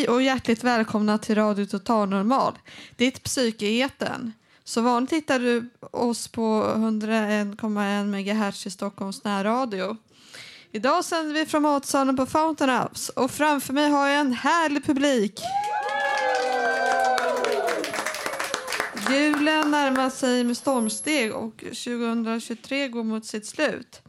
[0.00, 2.58] Hej och hjärtligt välkomna till Radio Total Normal,
[2.96, 4.32] ditt psyke i etern.
[4.64, 9.96] Så vanligt hittar du oss på 101,1 MHz i Stockholms närradio.
[10.72, 14.84] Idag sänder vi från matsalen på Fountain House och framför mig har jag en härlig
[14.84, 15.40] publik.
[19.10, 24.02] Julen närmar sig med stormsteg och 2023 går mot sitt slut.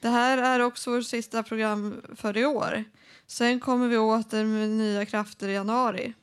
[0.00, 2.84] Det här är också vårt sista program för i år.
[3.32, 6.14] Sen kommer vi åter med nya krafter i januari.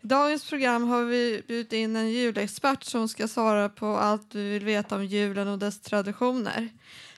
[0.00, 4.50] I dagens program har vi bjudit in en julexpert som ska svara på allt vi
[4.50, 6.68] vill veta om julen och dess traditioner.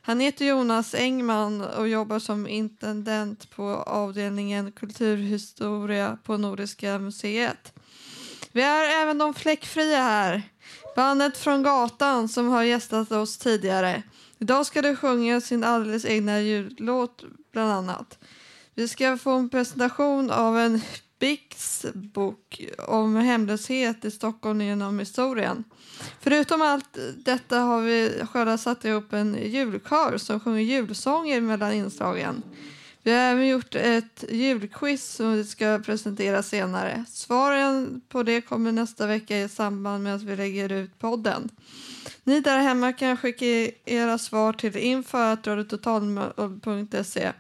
[0.00, 7.72] Han heter Jonas Engman och jobbar som intendent på avdelningen kulturhistoria på Nordiska museet.
[8.52, 10.42] Vi är även de fläckfria här.
[10.96, 14.02] Bandet från gatan som har gästat oss tidigare.
[14.38, 18.18] Idag ska de sjunga sin alldeles egna jullåt bland annat.
[18.74, 20.80] Vi ska få en presentation av en
[21.18, 25.64] Bix bok om hemlöshet i Stockholm genom historien.
[26.20, 32.42] Förutom allt detta har vi själva satt ihop en julkör som sjunger julsånger mellan inslagen.
[33.02, 37.04] Vi har även gjort ett julquiz som vi ska presentera senare.
[37.08, 41.48] Svaren på det kommer nästa vecka i samband med att vi lägger ut podden.
[42.24, 47.32] Ni där hemma kan skicka era svar till info.radiototalmål.se.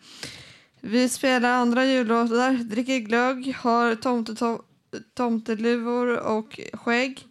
[0.86, 4.58] Vi spelar andra jullåtar, dricker glögg, har tomte,
[5.14, 7.26] tomteluvor och skägg.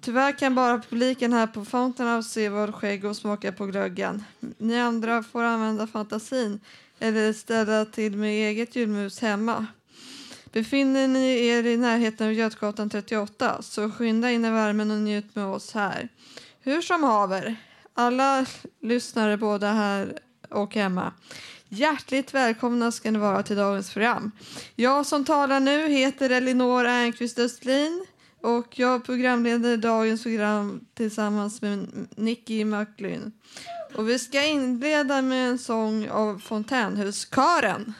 [0.00, 4.24] Tyvärr kan bara publiken här på Fountain House se vårt skägg och smaka på glöggen.
[4.58, 6.60] Ni andra får använda fantasin
[6.98, 9.66] eller ställa till med eget julmus hemma.
[10.52, 15.34] Befinner ni er i närheten av Götgatan 38 så skynda in i värmen och njut
[15.34, 16.08] med oss här.
[16.60, 17.56] Hur som haver,
[17.94, 18.46] alla
[18.82, 20.18] lyssnare både här
[20.50, 21.12] och hemma.
[21.70, 24.30] Hjärtligt välkomna ska ni vara till dagens program.
[24.76, 28.06] Jag som talar nu heter Elinor Ernqvist Östlin
[28.40, 33.32] och jag programleder dagens program tillsammans med Nicky McLean.
[33.94, 37.94] Och vi ska inleda med en sång av Fontänhuskören.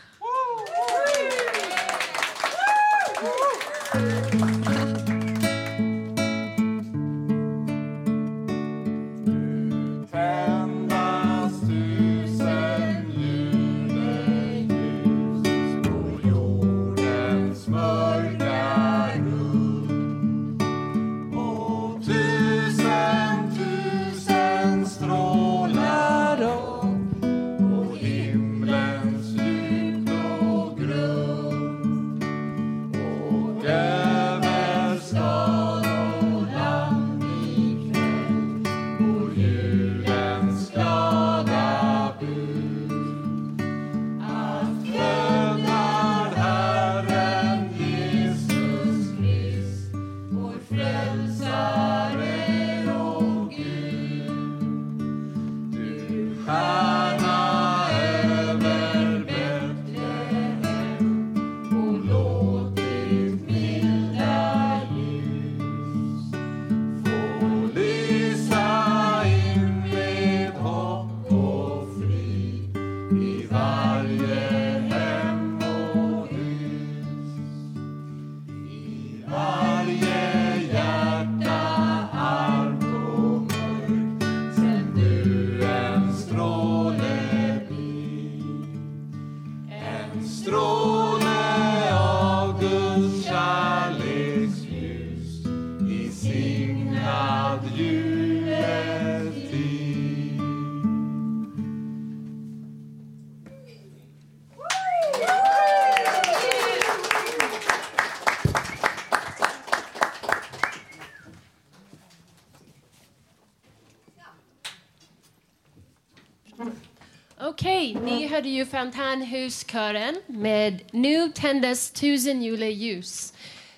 [117.95, 123.33] Ni hörde ju Fontänhuskören med Nu tändes tusen juleljus.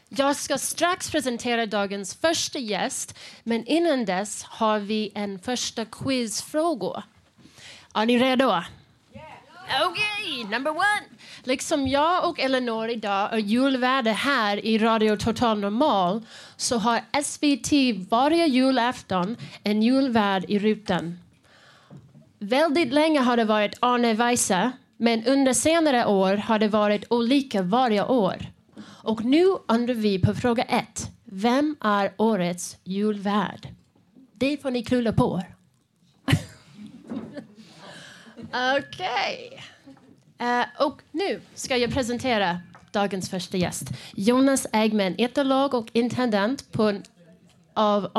[0.08, 7.02] Jag ska strax presentera dagens första gäst, men innan dess har vi en första quizfråga.
[7.94, 8.62] Är ni redo?
[9.82, 11.04] Okej, number one.
[11.44, 16.22] Liksom jag och Eleanor idag är julvärdar här i Radio Total Normal
[16.56, 21.18] så har SVT varje julafton en julvärd i rutan.
[22.42, 27.62] Väldigt länge har det varit Arne Weise men under senare år har det varit olika
[27.62, 28.36] varje år.
[28.84, 31.10] Och nu undrar vi på fråga ett.
[31.24, 33.68] Vem är årets julvärd?
[34.34, 35.42] Det får ni klulla på.
[38.78, 39.62] Okej.
[40.38, 42.60] Eh, och nu ska jag presentera
[42.92, 43.88] dagens första gäst.
[44.16, 47.00] Jonas Ägmen, etolog och intendent på
[47.74, 48.10] av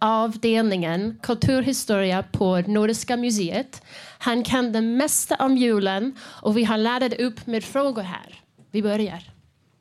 [0.00, 3.82] avdelningen kulturhistoria på Nordiska museet.
[4.18, 8.40] Han kan det mesta om julen och vi har laddat upp med frågor här.
[8.70, 9.30] Vi börjar.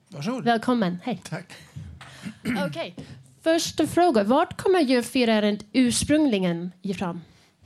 [0.09, 0.43] Varsågod.
[0.43, 0.97] Välkommen.
[1.03, 1.21] Hej.
[1.29, 1.53] Tack.
[2.67, 2.95] Okej.
[3.43, 4.23] Första fråga.
[4.23, 7.21] Vart kommer julfirandet ursprungligen ifrån?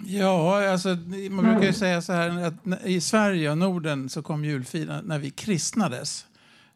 [0.06, 0.90] Ja, alltså,
[1.30, 5.20] man brukar ju säga så här att i Sverige och Norden så kom julfirandet när
[5.20, 6.26] vi kristnades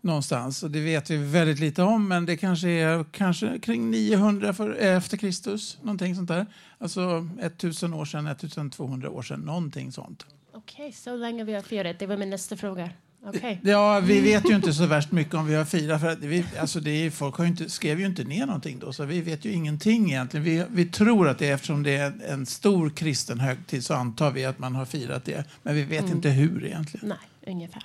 [0.02, 0.64] någonstans.
[0.64, 4.74] Och det vet vi väldigt lite om, men det kanske är kanske kring 900 för,
[4.74, 5.78] efter Kristus.
[5.82, 6.46] Någonting sånt där.
[6.78, 10.26] Alltså 1000 år sedan, 1200 år sedan, någonting sånt.
[10.54, 12.00] Okej, så länge vi har firat.
[12.00, 12.90] Det var min nästa fråga.
[13.26, 13.60] Okej.
[13.64, 16.02] Ja, vi vet ju inte så värst mycket om vi har firat.
[16.02, 18.80] För att vi, alltså det är, folk har ju inte, skrev ju inte ner någonting
[18.80, 20.44] då, så vi vet ju ingenting egentligen.
[20.44, 24.32] Vi, vi tror att det är eftersom det är en, stor kristen högtid så antar
[24.32, 25.46] vi att man har firat det.
[25.64, 27.08] Men vi vet inte hur egentligen.
[27.08, 27.84] Nej, ungefär.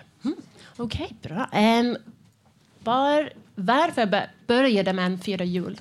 [0.79, 0.87] Mm.
[0.87, 1.49] Okej, bra.
[1.53, 1.97] Um,
[2.85, 5.81] var, varför bör- började man fira jul?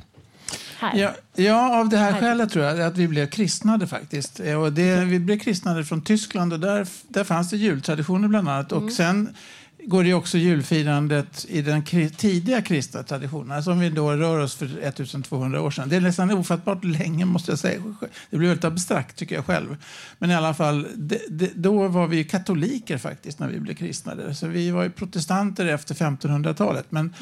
[0.79, 0.95] Här.
[0.99, 2.19] Ja, ja, av det här Här.
[2.19, 4.39] skälet tror jag att vi blev kristnade faktiskt.
[4.39, 8.49] Eh, Och det, vi blev kristnade från Tyskland och där, där fanns det jultraditioner bland
[8.49, 8.71] annat.
[8.71, 9.35] Och sen
[9.85, 11.83] går det också julfirandet i den
[12.17, 15.89] tidiga kristna traditionen, alltså om vi då rör oss för 1200 år sedan.
[15.89, 17.79] Det är nästan ofattbart länge måste jag säga.
[18.29, 19.77] Det blir väldigt abstrakt tycker jag själv.
[20.17, 24.35] Men i alla fall, det, det, då var vi katoliker faktiskt när vi blev kristnade.
[24.35, 26.85] Så vi var ju protestanter efter 1500-talet.
[26.89, 27.13] Men,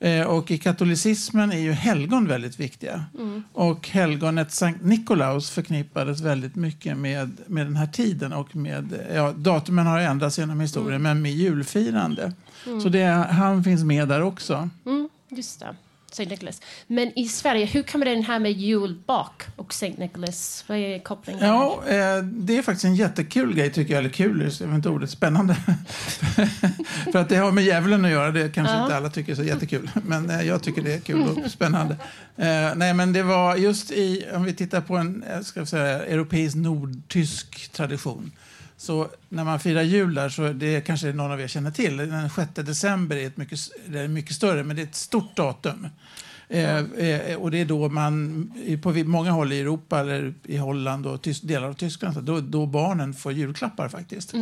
[0.00, 3.04] eh, och i katolicismen är ju helgon väldigt viktiga.
[3.52, 9.32] Och helgonet Sankt Nikolaus förknippades väldigt mycket med, med den här tiden och med, ja,
[9.36, 11.32] datumen har ändrats genom historien, men med
[12.10, 12.32] julfirande.
[12.82, 14.68] Så det, han finns med där också.
[14.86, 15.76] Mm, just det.
[16.12, 16.60] Saint Nicholas.
[16.86, 20.64] Men i Sverige, hur kommer den här med julbak och Saint Nicholas?
[20.66, 21.46] Vad är kopplingen?
[21.46, 23.98] Ja, eh, det är faktiskt en jättekul grej tycker jag.
[23.98, 25.54] Eller kul, jag vet inte ordet, spännande.
[27.12, 28.30] För att det har med djävulen att göra.
[28.30, 28.82] Det kanske Ja.
[28.82, 29.90] inte alla tycker är så jättekul.
[30.06, 31.96] Men eh, jag tycker det är kul och spännande.
[32.36, 36.04] Eh, nej, men det var just i, om vi tittar på en ska jag säga,
[36.06, 38.32] europeisk nordtysk tradition.
[38.84, 42.30] Så när man firar jul där, så det kanske någon av er känner till, den
[42.30, 45.86] 6 december är, ett mycket, det är mycket större, men det är ett stort datum.
[46.48, 48.52] Eh, eh, och det är då man,
[48.82, 52.40] på många håll i Europa eller i Holland och tys, delar av Tyskland, så då,
[52.40, 54.34] då barnen får julklappar faktiskt.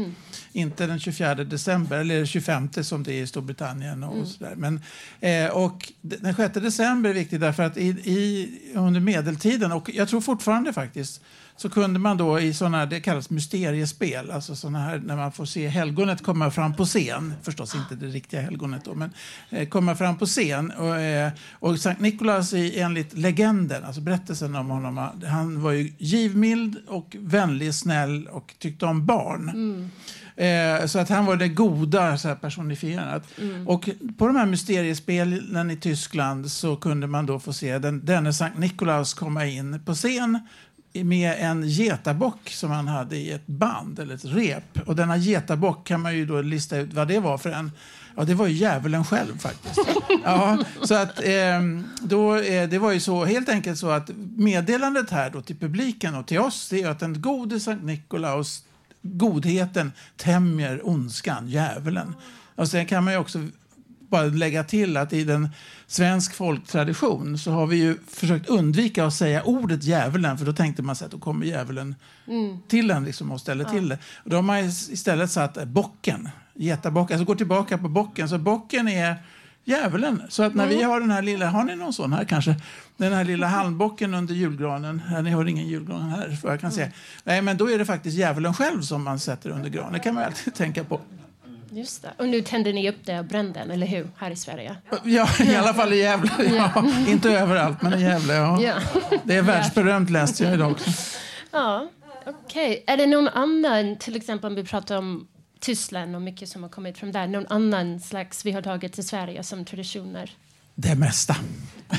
[0.52, 4.54] Inte den 24 december eller 25 som det är i Storbritannien och sådär.
[4.56, 4.80] Men,
[5.20, 10.08] eh, och den 6 december är viktig därför att i, i, under medeltiden, och jag
[10.08, 11.20] tror fortfarande faktiskt,
[11.56, 15.44] så kunde man då i sådana, det kallas mysteriespel, alltså såna här när man får
[15.44, 19.10] se helgonet komma fram på scen, förstås inte det riktiga helgonet då, men
[19.50, 20.70] eh, komma fram på scen.
[20.70, 25.92] Och, eh, och Sankt Nikolaus i, enligt legenden, alltså berättelsen om honom, han var ju
[25.98, 29.90] givmild och vänlig, snäll och tyckte om barn.
[30.36, 33.28] Eh, så att han var det goda så här personifierat.
[33.66, 38.32] Och på de här mysteriespelen i Tyskland så kunde man då få se den, denne
[38.32, 40.38] Sankt Nikolaus komma in på scen
[40.92, 44.78] med en getabock som han hade i ett band eller ett rep.
[44.86, 47.72] Och denna getabock kan man ju då lista ut vad det var för en.
[48.16, 49.78] Ja, det var ju djävulen själv faktiskt.
[50.24, 55.10] Ja, så att ehm, då, eh, det var ju så, helt enkelt så att meddelandet
[55.10, 58.64] här då till publiken och till oss det är att den gode Sankt Nikolaus
[59.02, 62.14] godheten tämjer ondskan, djävulen.
[62.54, 63.38] Och sen kan man ju också
[64.12, 65.48] bara lägga till att i den
[65.86, 70.82] svensk folktradition så har vi ju försökt undvika att säga ordet djävulen för då tänkte
[70.82, 71.94] man sig att då kommer djävulen
[72.68, 73.98] till en liksom och ställer till det.
[74.24, 78.28] Och då har man istället satt bocken, getabocken, alltså går tillbaka på bocken.
[78.28, 79.16] Så bocken är
[79.64, 80.22] djävulen.
[80.28, 82.56] Så att när vi har den här lilla, har ni någon sån här kanske?
[82.96, 85.02] Den här lilla halmbocken under julgranen.
[85.10, 86.90] Ja, ni har ingen julgran här vad jag kan säga.
[87.24, 89.92] Nej, men då är det faktiskt djävulen själv som man sätter under granen.
[89.92, 91.00] Det kan man alltid tänka på.
[91.74, 92.12] Just det.
[92.18, 94.08] Och nu tände ni upp det och brände den, eller hur?
[94.16, 94.76] Här i Sverige.
[95.04, 96.30] Ja, i alla fall i Gävle.
[96.54, 98.34] Ja, inte överallt, men i Gävle.
[98.34, 98.62] Ja.
[98.62, 98.74] Ja.
[99.24, 100.90] Det är världsberömt läste jag idag också.
[101.50, 101.88] Ja,
[102.26, 102.84] okej.
[102.86, 105.28] Är det någon annan, till exempel om vi pratar om
[105.60, 109.06] Tyskland och mycket som har kommit från där, någon annan slags vi har tagit till
[109.06, 110.30] Sverige som traditioner?
[110.74, 111.36] Det mesta.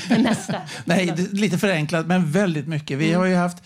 [0.08, 0.62] Det mesta.
[0.84, 2.98] Nej, lite förenklat, men väldigt mycket.
[2.98, 3.62] Vi har ju haft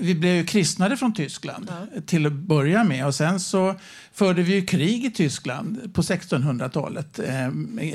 [0.00, 2.00] vi blev ju kristnade från Tyskland ja.
[2.06, 3.06] till att börja med.
[3.06, 3.74] Och sen så
[4.12, 7.50] förde vi krig i Tyskland på 1600-talet eh,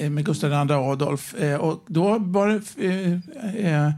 [0.10, 1.36] med Gustav II Adolf.
[1.36, 2.62] Eh, och då var det,
[3.60, 3.93] eh, eh,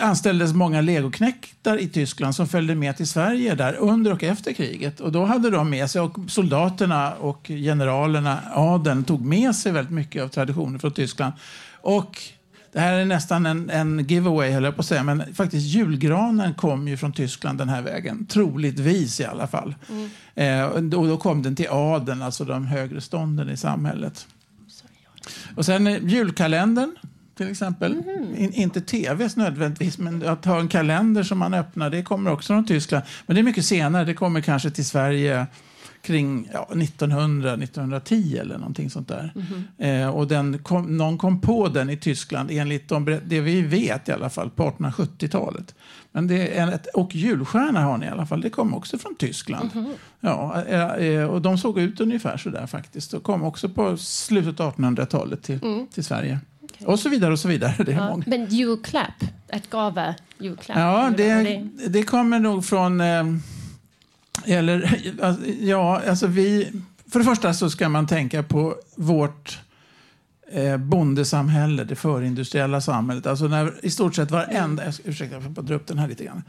[0.00, 5.00] anställdes många legoknektar i Tyskland som följde med till Sverige där under och efter kriget.
[5.00, 9.94] Och då hade de med sig, och soldaterna och generalerna, adeln, tog med sig väldigt
[9.94, 11.32] mycket av traditioner från Tyskland.
[11.80, 12.22] Och
[12.72, 15.02] det här är nästan en, en giveaway, höll jag på att säga.
[15.02, 18.26] Men faktiskt julgranen kom ju från Tyskland den här vägen.
[18.26, 19.74] Troligtvis i alla fall.
[19.88, 20.10] Mm.
[20.34, 24.26] Eh, och då kom den till adeln, alltså de högre stånden i samhället.
[25.56, 26.96] Och sen julkalendern
[27.38, 27.92] till exempel.
[27.92, 28.36] Mm.
[28.36, 32.52] In, inte tv nödvändigtvis, men att ha en kalender som man öppnar, det kommer också
[32.52, 33.04] från Tyskland.
[33.26, 35.46] Men det är mycket senare, det kommer kanske till Sverige
[36.02, 39.32] kring ja, 1900, 1910 eller någonting sånt där.
[39.78, 40.02] Mm.
[40.02, 44.08] Eh, och den kom, någon kom på den i Tyskland enligt de, det vi vet
[44.08, 45.74] i alla fall på 1870-talet.
[46.12, 49.14] Men det är ett, och julstjärna har ni i alla fall, det kom också från
[49.14, 49.70] Tyskland.
[49.74, 49.92] Mm.
[50.20, 53.14] Ja, eh, eh, och de såg ut ungefär så där faktiskt.
[53.14, 55.86] Och kom också på slutet av 1800-talet till, mm.
[55.86, 56.38] till Sverige.
[56.62, 56.86] Okay.
[56.86, 57.74] Och så vidare och så vidare.
[57.84, 58.24] Det är ja, många.
[58.26, 60.78] Men julklapp, ett gava julklapp?
[60.78, 63.24] Ja, det, det kommer nog från eh,
[64.46, 66.72] eller, alltså, ja, alltså vi...
[67.10, 69.58] För det första så ska man tänka på vårt
[70.50, 73.26] eh, bondesamhälle, det förindustriella samhället.
[73.26, 74.84] Alltså när i stort sett varenda...
[74.84, 76.42] Jag, Ursäkta, jag får bara dra upp den här lite grann.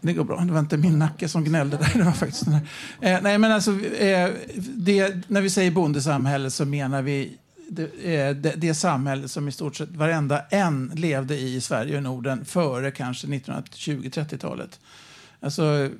[0.00, 0.40] Det går bra.
[0.40, 1.90] Det var inte min nacke som gnällde där.
[1.94, 2.62] Det var faktiskt den här.
[3.00, 7.36] Eh, nej, men alltså, eh, det, när vi säger bondesamhälle så menar vi
[7.68, 11.96] det, eh, det, det, samhälle som i stort sett varenda en levde i i Sverige
[11.96, 14.80] och Norden före kanske 1920-30-talet.
[15.40, 15.90] Alltså,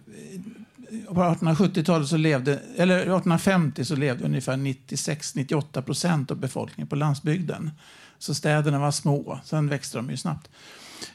[1.09, 7.71] på 1870-talet så levde, eller 1850 så levde ungefär 96-98 procent av befolkningen på landsbygden.
[8.18, 10.50] Så städerna var små, sen växte de ju snabbt.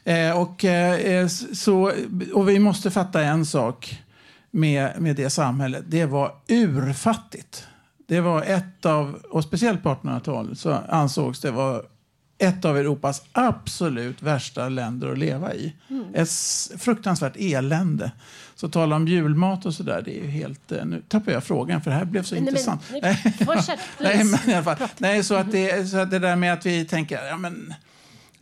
[0.04, 1.92] Eh, och, eh, så,
[2.34, 4.02] och vi måste fatta en sak
[4.50, 5.84] med, med det samhället.
[5.86, 7.66] Det var urfattigt.
[8.06, 11.82] Det var ett av, och speciellt på 1800-talet så ansågs det vara
[12.38, 15.74] ett av Europas absolut värsta länder att leva i.
[15.88, 16.14] Mm.
[16.14, 16.30] Ett
[16.78, 18.12] fruktansvärt elände.
[18.56, 20.72] Så tala om julmat och sådär, det är ju helt...
[20.72, 22.82] Eh, nu tappar jag frågan för det här blev så intressant.
[23.02, 24.88] Men, fortsätt, nej, men i alla fall.
[24.98, 27.74] Nej, så att, det, så att det där med att vi tänker, ja men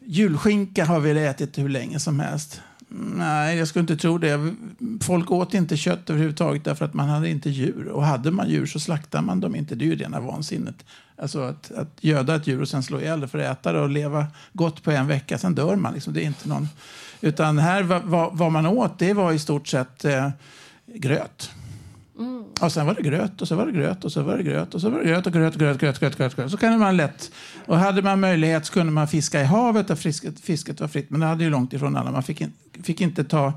[0.06, 2.60] julskinka har vi ätit hur länge som helst.
[2.94, 4.54] Nej, jag skulle inte tro det.
[5.00, 7.88] Folk åt inte kött överhuvudtaget därför att man hade inte djur.
[7.88, 9.74] Och hade man djur så slaktade man dem inte.
[9.74, 10.84] Det är ju rena vansinnet.
[11.16, 13.80] Alltså att, att göda ett djur och sen slå ihjäl det för att äta det
[13.80, 15.38] och leva gott på en vecka.
[15.38, 15.94] Sen dör man.
[15.94, 16.12] Liksom.
[16.12, 16.68] Det är inte någon...
[17.22, 20.30] Utan här, vad, vad man åt, det var i stort sett eh,
[20.86, 21.50] gröt.
[22.18, 22.44] Mm.
[22.60, 24.74] Och sen var det gröt och så var det gröt och så var det gröt
[24.74, 26.50] och så var det gröt och gröt och gröt, gröt, gröt, gröt, gröt.
[26.50, 27.32] Så kan man lätt.
[27.66, 31.10] Och hade man möjlighet så kunde man fiska i havet där fisket, fisket var fritt.
[31.10, 32.10] Men det hade ju långt ifrån alla.
[32.10, 32.52] Man fick, in,
[32.82, 33.52] fick inte ta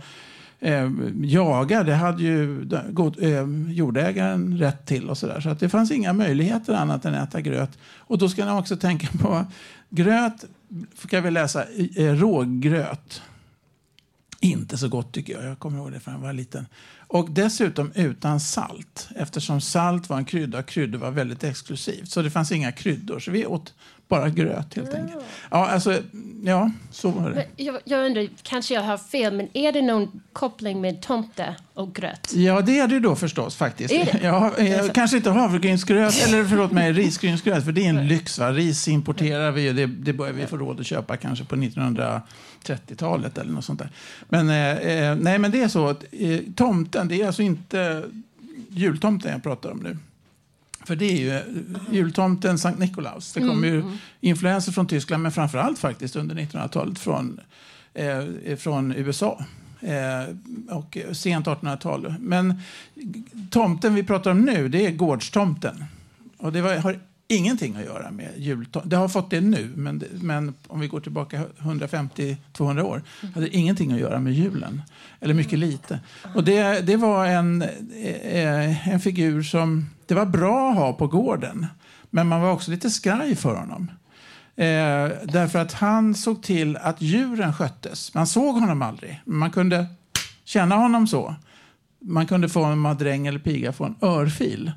[0.60, 0.92] eh,
[1.22, 1.84] jaga.
[1.84, 5.42] Det hade ju god, eh, jordägaren rätt till och så där.
[5.42, 7.78] Så att det fanns inga möjligheter annat än att äta gröt.
[7.98, 9.46] Och då ska man också tänka på
[9.90, 10.46] gröt.
[10.98, 11.64] Ska vi läsa
[11.96, 13.22] eh, rågröt.
[14.46, 15.46] Inte så gott tycker jag.
[15.46, 16.66] Jag kommer ihåg det för jag var liten.
[17.08, 22.10] Och dessutom utan salt, eftersom salt var en krydda och kryddor var väldigt exklusivt.
[22.10, 23.74] Så det fanns inga kryddor, så vi åt
[24.08, 25.24] bara gröt helt enkelt.
[25.52, 26.02] Ja, alltså,
[26.44, 27.36] ja, så var det.
[27.36, 31.56] Men jag, jag undrar, kanske jag har fel, men är det någon koppling med tomte
[31.74, 32.34] och gröt?
[32.34, 33.94] Ja, det är det då förstås faktiskt.
[33.94, 34.20] Är det?
[34.24, 38.40] Ja, jag, kanske inte havregrynsgröt, eller förlåt mig, risgrynsgröt, för det är en lyx.
[38.40, 38.52] Va?
[38.52, 43.38] Ris importerar vi och det, det börjar vi få råd att köpa kanske på 1930-talet
[43.38, 43.90] eller något sånt där.
[44.30, 48.04] Men, eh, eh, nej, men det är så att eh, tomten, det är alltså inte
[48.70, 49.98] jultomten jag pratar om nu.
[50.86, 51.42] För det är ju
[51.92, 53.34] jultomten Sankt Nikolaus.
[53.34, 53.98] Det kommer ju mm.
[54.22, 57.40] influenser från Tyskland, men framför allt faktiskt under 1900-talet från,
[57.94, 59.46] eh, från USA.
[59.82, 60.36] Eh,
[60.76, 62.14] och sent 1800-tal.
[62.20, 62.62] Men
[63.50, 65.86] tomten vi pratar om nu, det är gårdstomten.
[66.38, 68.90] Och det var, har ingenting att göra med jultomten.
[68.90, 73.02] Det har fått det nu, men, men om vi går tillbaka 150-200 år
[73.34, 74.82] hade det ingenting att göra med julen.
[75.20, 76.00] Eller mycket lite.
[76.36, 81.08] Och det, det var en, eh, en figur som det var bra att ha på
[81.08, 81.68] gården.
[82.10, 83.92] Men man var också lite skraj för honom.
[84.56, 88.14] Eh, därför att han såg till att djuren sköttes.
[88.14, 89.86] Man såg honom aldrig, men man kunde
[90.46, 91.36] känna honom så.
[92.00, 94.72] Man kunde få en madräng eller piga få en örfil.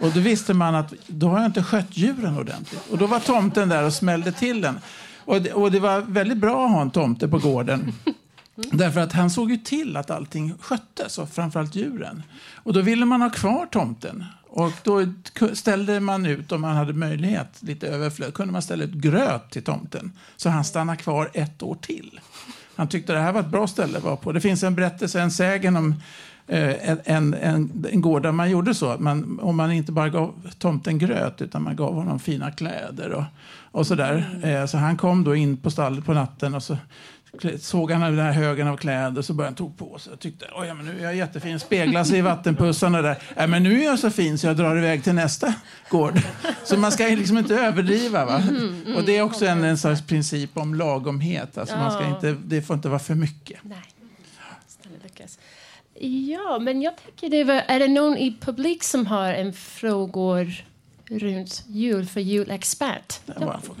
[0.00, 2.90] Och då visste man att då har jag inte skött djuren ordentligt.
[2.90, 4.78] Och då var tomten där och smällde till den.
[5.24, 7.92] Och det, och det var väldigt bra att ha en tomte på gården.
[8.72, 12.22] Därför att han såg ju till att allting sköttes, och framförallt djuren.
[12.54, 14.24] Och då ville man ha kvar tomten.
[14.54, 15.06] Och då
[15.52, 19.62] ställde man ut, om man hade möjlighet, lite överflöd, kunde man ställa ut gröt till
[19.62, 20.12] tomten.
[20.36, 22.20] Så han stannar kvar ett år till.
[22.76, 24.32] han tyckte det här var ett bra ställe att vara på.
[24.32, 25.94] Det finns en berättelse, en sägen om
[26.46, 28.88] eh, en, en, en, en gård där man gjorde så.
[28.88, 33.10] Att man, om man inte bara gav tomten gröt utan man gav honom fina kläder
[33.12, 33.24] och,
[33.70, 34.40] och sådär.
[34.42, 36.76] Eh, så han kom då in på stallet på natten och så
[37.60, 40.46] såg han den här högen av kläder så började han tog på sig och tyckte
[40.56, 43.18] Oj, ja, men nu är jag jättefin, speglar sig i vattenpussarna där.
[43.36, 45.54] Ja, men nu är jag så fin så jag drar iväg till nästa
[45.90, 46.20] gård.
[46.64, 48.24] Så man ska liksom inte överdriva.
[48.24, 48.42] Va?
[48.96, 51.58] och det är också en, en slags princip om lagomhet.
[51.58, 52.08] Alltså man ska Ja.
[52.14, 53.58] inte, det får inte vara för mycket.
[53.62, 53.78] Nej.
[56.30, 60.64] Ja, men jag tänker det var, är det någon i publik som har en frågor
[61.06, 63.20] runt jul för julexpert?
[63.26, 63.80] Det var en fråga.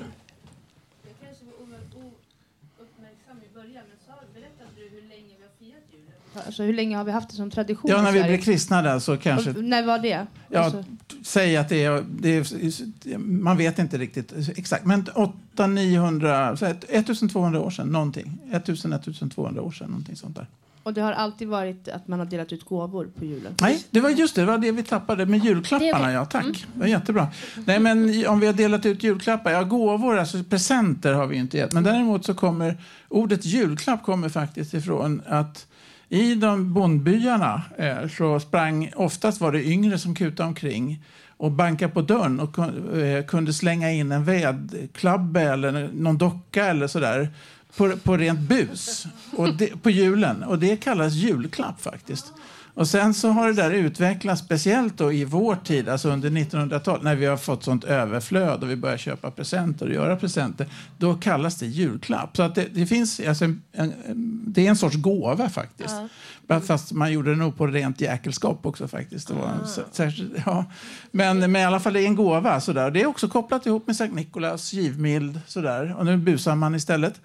[6.46, 8.98] Alltså, hur länge har vi haft det som tradition Ja, när vi blev kristna där
[8.98, 9.50] så kanske...
[9.50, 10.26] Och När var det?
[10.48, 10.84] Ja, Alltså,
[11.22, 13.18] säg att det är, det är...
[13.18, 14.84] Man vet inte riktigt exakt.
[14.84, 18.38] Men 8 900, så här, 1200 år sedan, någonting.
[18.52, 20.46] 1000, 1200 år sedan, någonting sånt där.
[20.82, 23.54] och det har alltid varit att man har delat ut gåvor på julen?
[23.60, 26.12] Nej, det var just det, det var det vi tappade med julklapparna.
[26.12, 26.66] Ja, tack.
[26.74, 27.28] Det var jättebra.
[27.64, 31.56] Nej, men om vi har delat ut julklappar, ja, gåvor, alltså presenter har vi inte
[31.56, 31.72] gett.
[31.72, 32.76] Men däremot så kommer
[33.08, 35.66] ordet julklapp kommer faktiskt ifrån att
[36.12, 41.04] i de bondbyarna eh, så sprang, oftast var det yngre som kutade omkring
[41.36, 42.58] och bankade på dörren och
[42.98, 47.28] eh, kunde slänga in en vedklabbe eller någon docka eller sådär
[47.76, 50.42] på, på rent bus och det, på julen.
[50.42, 52.32] Och det kallas julklapp faktiskt.
[52.74, 57.02] Och sen så har det där utvecklats speciellt då i vår tid, alltså under 1900-talet,
[57.02, 60.66] när vi har fått sånt överflöd och vi börjar köpa presenter och göra presenter.
[60.98, 62.36] Då kallas det julklapp.
[62.36, 63.92] Så att det, det finns alltså en, en,
[64.46, 65.94] det är en sorts gåva faktiskt.
[66.66, 69.28] Fast man gjorde det nog på rent jäkelskap också faktiskt.
[69.28, 70.64] Det var en så- särskilt, ja.
[71.10, 72.60] men, men i alla fall det är en gåva.
[72.60, 72.90] Sådär.
[72.90, 75.40] Det är också kopplat ihop med Sankt Nikolaus, givmild.
[75.46, 75.94] Sådär.
[75.98, 77.20] Och nu busar man istället.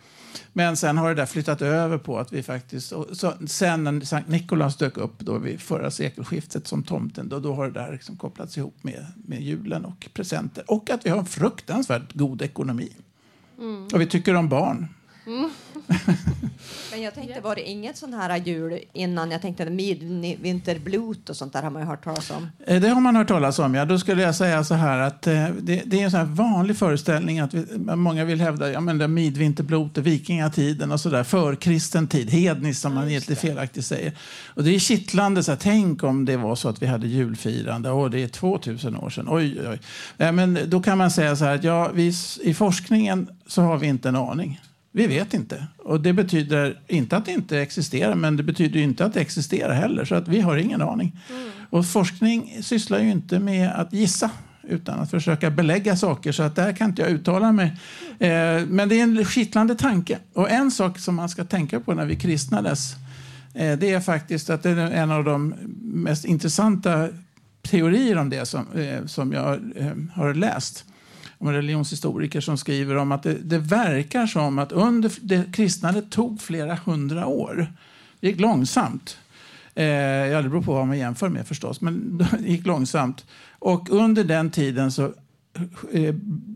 [0.54, 2.94] Men sen har det där flyttat över på att vi faktiskt...
[3.12, 7.54] Så, sen när Sankt Nikolaus dök upp då vid förra sekelskiftet som tomten, då, då
[7.54, 10.64] har det där liksom kopplats ihop med, med julen och presenter.
[10.68, 12.92] Och att vi har en fruktansvärt god ekonomi.
[13.94, 14.88] Och vi tycker om barn.
[16.92, 19.32] Men jag tänkte, var det inget sån här jul innan?
[19.32, 22.50] Jag tänkte midvinterblot och sånt där har man ju hört talas om.
[22.68, 23.76] Eh, Det har man hört talas om.
[23.76, 23.86] Ja.
[23.86, 26.78] Då skulle jag säga så här att eh, det, det är en sån här vanlig
[26.78, 32.08] föreställning att vi, många vill hävda ja, men det är midvinterblot, vikingatiden och sådär, förkristen
[32.08, 34.14] tid, hedniskt som man egentligen felaktigt säger.
[34.48, 37.90] Och det är kittlande, så här, tänk om det var så att vi hade julfirande,
[37.90, 39.68] och det är 2000 år sedan, oj, oj,
[40.18, 40.32] oj.
[40.32, 43.88] Men då kan man säga så här att ja, vi, i forskningen så har vi
[43.88, 44.62] inte en aning.
[44.92, 45.68] Vi vet inte.
[45.78, 49.74] Och det betyder inte att det inte existerar, men det betyder inte att det existerar
[49.74, 50.06] heller.
[50.06, 51.20] Så att vi har ingen aning.
[51.70, 54.32] Och forskning sysslar ju inte med att gissa
[54.64, 56.32] utan att försöka belägga saker.
[56.32, 57.68] Så att där kan inte jag uttala mig.
[58.20, 60.20] Eh, men det är en kittlande tanke.
[60.34, 62.94] Och en sak som man ska tänka på när vi kristnades
[63.54, 67.10] eh, det är faktiskt att det är en av de mest intressanta
[67.62, 70.86] teorier om det som, eh, som jag eh, har läst
[71.38, 76.42] om religionshistoriker som skriver om att det, det verkar som att under det kristnandet tog
[76.42, 77.74] flera hundra år.
[78.20, 79.18] Det gick långsamt.
[79.76, 83.26] Eh, ja, det beror på vad man jämför med förstås, men det gick långsamt.
[83.60, 85.14] Och under den tiden så
[85.92, 86.14] Eh,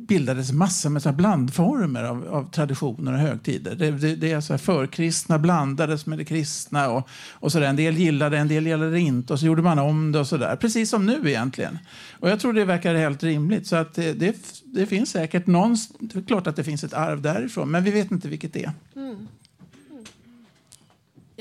[0.07, 3.75] bildades massor med så här blandformer av, av traditioner och högtider.
[3.75, 6.89] Det, det, det är så här förkristna blandades med det kristna.
[6.89, 7.67] Och, och så där.
[7.67, 9.33] En del gillade en del gillade det inte.
[9.33, 10.55] Och så gjorde man om det och så där.
[10.55, 11.79] Precis som nu egentligen.
[12.19, 13.67] Och jag tror det verkar helt rimligt.
[13.67, 15.77] Så att det, det, det finns säkert någon...
[15.99, 17.71] Det är klart att det finns ett arv därifrån.
[17.71, 18.71] Men vi vet inte vilket det är.
[18.95, 19.27] Mm.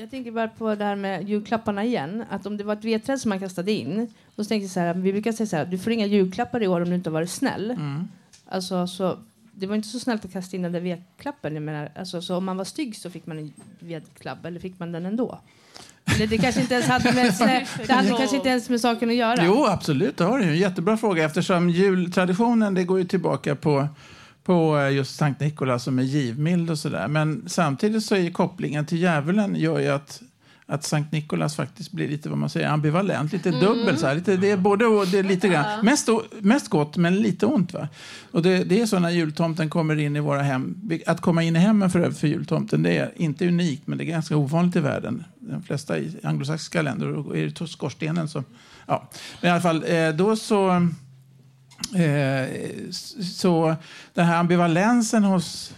[0.01, 2.25] Jag tänker bara på det här med julklapparna igen.
[2.29, 4.13] Att om det var ett vedträd som man kastade in.
[4.35, 6.67] Då tänkte jag så här, vi brukar säga så här, du får inga julklappar i
[6.67, 7.71] år om du inte har varit snäll.
[7.71, 8.07] Mm.
[8.45, 9.17] Alltså, så,
[9.51, 11.53] det var inte så snällt att kasta in den där vedklappen.
[11.53, 14.79] Jag menar, alltså, så om man var stygg så fick man en vedklapp, eller fick
[14.79, 15.39] man den ändå?
[16.05, 17.33] Eller det kanske inte ens hade med,
[17.87, 19.45] det hade kanske inte ens med saken att göra.
[19.45, 20.17] Jo, absolut.
[20.17, 20.55] Det har du.
[20.55, 21.25] Jättebra fråga.
[21.25, 23.87] Eftersom jultraditionen det går ju tillbaka på,
[24.43, 27.07] på eh, just Sankt Nikolaus som är givmild och sådär.
[27.07, 30.21] Men samtidigt så är kopplingen till djävulen gör ju att
[30.71, 33.97] att Sankt Nikolaus faktiskt blir lite vad man säger, ambivalent, lite dubbel.
[33.97, 34.15] Så här.
[34.15, 35.85] Lite, det är både och, det är lite grann.
[35.85, 37.73] Mest, mest gott, men lite ont.
[37.73, 37.87] Va?
[38.31, 40.89] Och det, det är så när jultomten kommer in i våra hem.
[41.05, 44.05] Att komma in i hemmen för för jultomten, det är inte unikt, men det är
[44.05, 45.23] ganska ovanligt i världen.
[45.39, 48.43] De flesta i anglosaxiska länder då är det skorstenen som...
[48.85, 49.09] Ja.
[49.41, 50.87] Men i alla fall, eh, då så...
[51.95, 52.91] Eh,
[53.23, 53.75] så
[54.13, 55.73] den här ambivalensen hos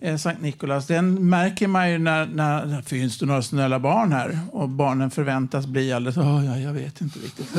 [0.00, 4.38] eh, Sankt Nikolaus, den märker man ju när, när finns det några snälla barn här
[4.52, 7.56] och barnen förväntas bli alldeles, oh, ja, jag vet inte riktigt.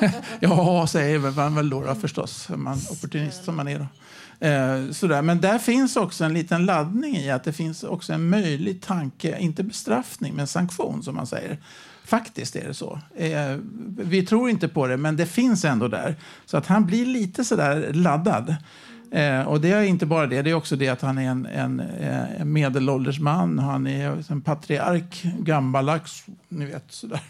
[0.40, 3.78] ja, säger man väl då, då förstås, man, opportunist som man är.
[3.78, 3.86] Då.
[4.40, 5.22] Eh, sådär.
[5.22, 9.38] Men där finns också en liten laddning i att det finns också en möjlig tanke,
[9.38, 11.58] inte bestraffning, men sanktion som man säger.
[12.06, 13.00] Faktiskt är det så.
[13.16, 13.56] Eh,
[13.98, 16.14] vi tror inte på det, men det finns ändå där.
[16.46, 18.56] Så att han blir lite sådär laddad.
[19.10, 21.46] Eh, och det är inte bara det, det är också det att han är en,
[21.46, 23.58] en, eh, en medelålders man.
[23.58, 27.20] Han är en patriark, gammaldags, ni vet sådär.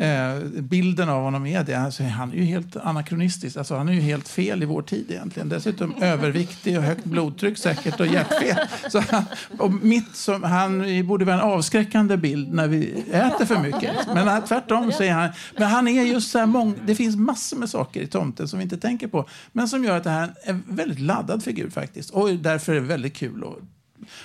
[0.00, 1.74] Eh, bilden av honom är det.
[1.74, 3.56] Alltså, han är ju helt anakronistisk.
[3.56, 5.48] Alltså, han är ju helt fel i vår tid egentligen.
[5.48, 8.56] Dessutom överviktig och högt blodtryck säkert och hjärtfel.
[8.90, 9.24] Så han,
[9.58, 13.92] och mitt som, han borde vara en avskräckande bild när vi äter för mycket.
[14.06, 15.30] Men han, tvärtom så är han...
[15.58, 18.58] Men han är just så här mång, Det finns massor med saker i tomten som
[18.58, 19.28] vi inte tänker på.
[19.52, 22.10] Men som gör att det här är en väldigt laddad figur faktiskt.
[22.10, 23.62] Och därför är det väldigt kul att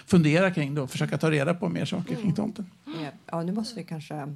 [0.06, 2.71] fundera kring det och försöka ta reda på mer saker kring tomten.
[3.32, 4.28] Ja, nu måste vi kanske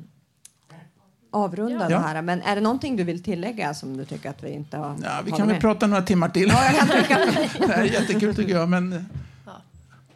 [1.36, 1.98] avrunda Ja.
[1.98, 2.22] det här.
[2.22, 5.22] Men är det någonting du vill tillägga som du tycker att vi inte har Ja,
[5.26, 6.48] vi kan väl prata några timmar till.
[6.50, 7.18] Ja, jag kan tänka
[7.68, 8.70] det här är jättekul tycker jag.
[8.70, 9.06] Men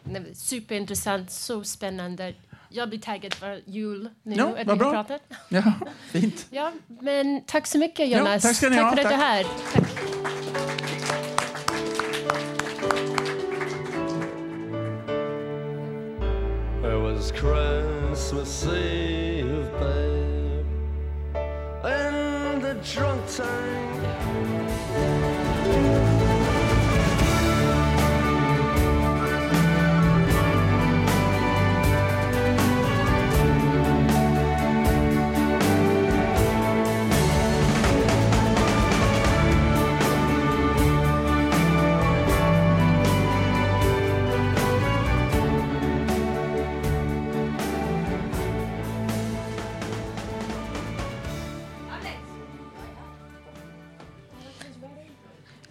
[0.04, 2.34] men Superintressant, så spännande.
[2.70, 4.36] Jag blir taggad för jul nu.
[4.36, 4.92] Ja, vad bra.
[4.92, 5.22] pratat.
[5.50, 5.64] ja,
[6.12, 6.46] fint.
[6.50, 8.42] Ja, men tack så mycket Ja, Jonas.
[8.42, 8.92] tack ska ni ha.
[8.92, 9.22] för att du är Tack.
[9.22, 9.46] här.
[9.74, 9.84] Tack.
[16.82, 19.39] It was Christmas Eve,
[22.84, 24.29] drunk tank.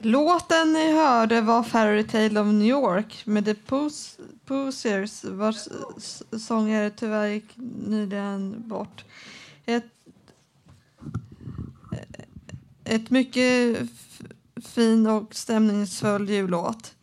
[0.02, 5.68] Låten ni hörde var Fairy Tale of New York med The Pos- vars
[6.40, 9.04] sångare tyvärr gick nyligen bort.
[9.66, 9.84] Ett,
[12.84, 13.78] ett mycket
[14.64, 16.94] fin och stämningsfull jullåt.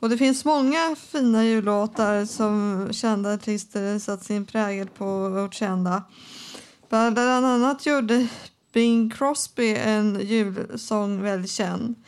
[0.00, 6.02] Och det finns många fina jullåtar som kända artister satt sin prägel på och kända.
[6.88, 8.28] Bland annat gjorde
[8.72, 11.99] Bing Crosby en julsång väldigt känd.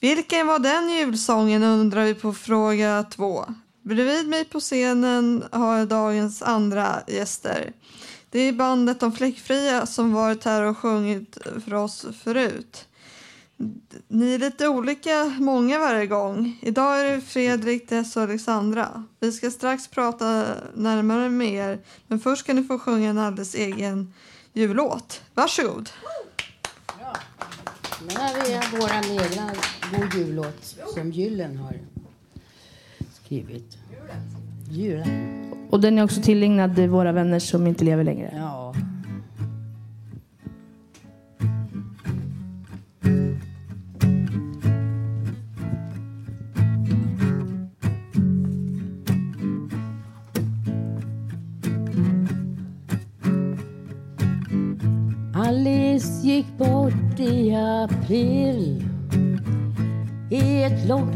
[0.00, 3.44] Vilken var den julsången undrar vi på fråga två.
[3.82, 7.72] Bredvid mig på scenen har jag dagens andra gäster.
[8.30, 12.86] Det är bandet De Fläckfria som varit här och sjungit för oss förut.
[14.08, 16.58] Ni är lite olika många varje gång.
[16.62, 19.04] Idag är det Fredrik, Tess och Alexandra.
[19.20, 23.54] Vi ska strax prata närmare med er, men först ska ni få sjunga en alldeles
[23.54, 24.14] egen
[24.52, 25.22] jullåt.
[25.34, 25.90] Varsågod!
[28.06, 29.52] Men här är våra egna
[29.90, 31.74] God jullåt som Gyllen har
[33.12, 33.78] skrivit.
[34.70, 35.08] Julen.
[35.70, 38.34] Och den är också tillägnad våra vänner som inte lever längre.
[38.36, 38.74] Ja.
[55.34, 58.89] Alice gick bort i april
[60.72, 61.10] ett långt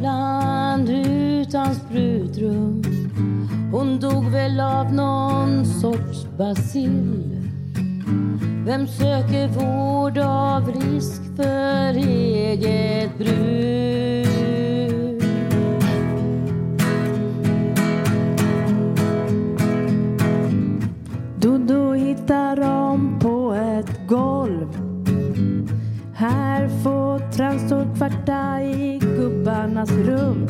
[0.88, 2.82] utan sprutrum.
[3.72, 7.40] Hon dog väl av någon sorts bacill.
[8.66, 13.54] Vem söker vård av risk för eget bruk?
[21.36, 24.68] Dodo hittar dem på ett golv.
[26.14, 29.03] Här får transor kvarta i
[29.54, 30.46] gubbarnas rum.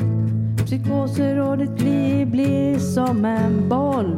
[0.66, 4.16] Psykoser och ditt liv blir som en boll.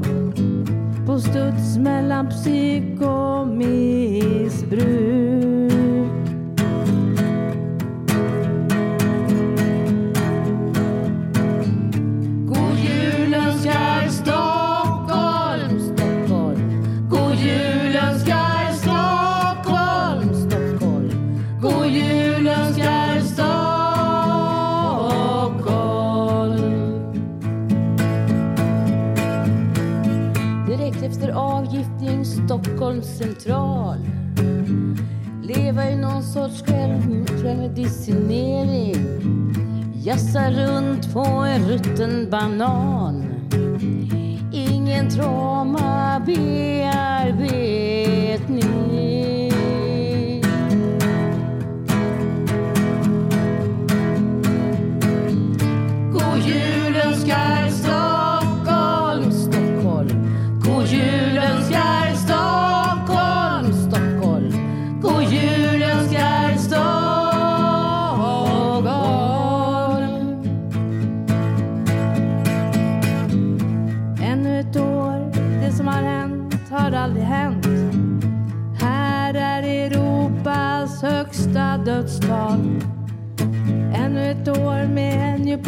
[1.07, 4.77] På studs mellan psyk och missbruk.
[32.87, 33.99] Stockholms central.
[35.42, 38.96] Leva i någon sorts själv- självmedicinering.
[39.94, 43.25] Jassa runt på en rutten banan.
[44.53, 47.86] Ingen trauma-bearbetning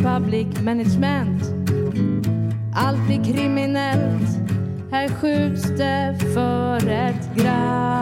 [0.03, 1.43] Public Management.
[2.75, 4.39] Allt blir kriminellt.
[4.91, 7.98] Här skjuts det för ett grann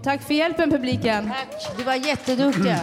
[0.00, 1.28] Och tack för hjälpen publiken.
[1.28, 2.80] Tack, du var jätteduktiga.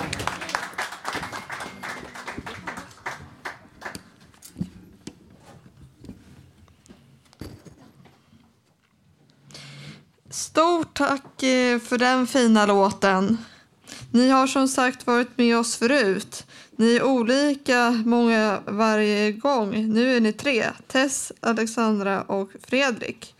[10.30, 13.38] Stort tack eh, för den fina låten.
[14.12, 16.46] Ni har som sagt varit med oss förut.
[16.76, 19.94] Ni är olika många varje gång.
[19.94, 20.66] Nu är ni tre.
[20.88, 23.34] Tess, Alexandra och Fredrik.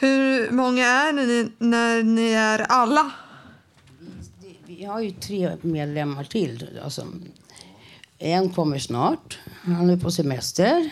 [0.00, 3.10] Hur många är ni när ni är alla?
[4.66, 6.80] Vi har ju tre medlemmar till.
[6.84, 7.06] Alltså,
[8.18, 9.38] en kommer snart.
[9.62, 10.90] Han är på semester.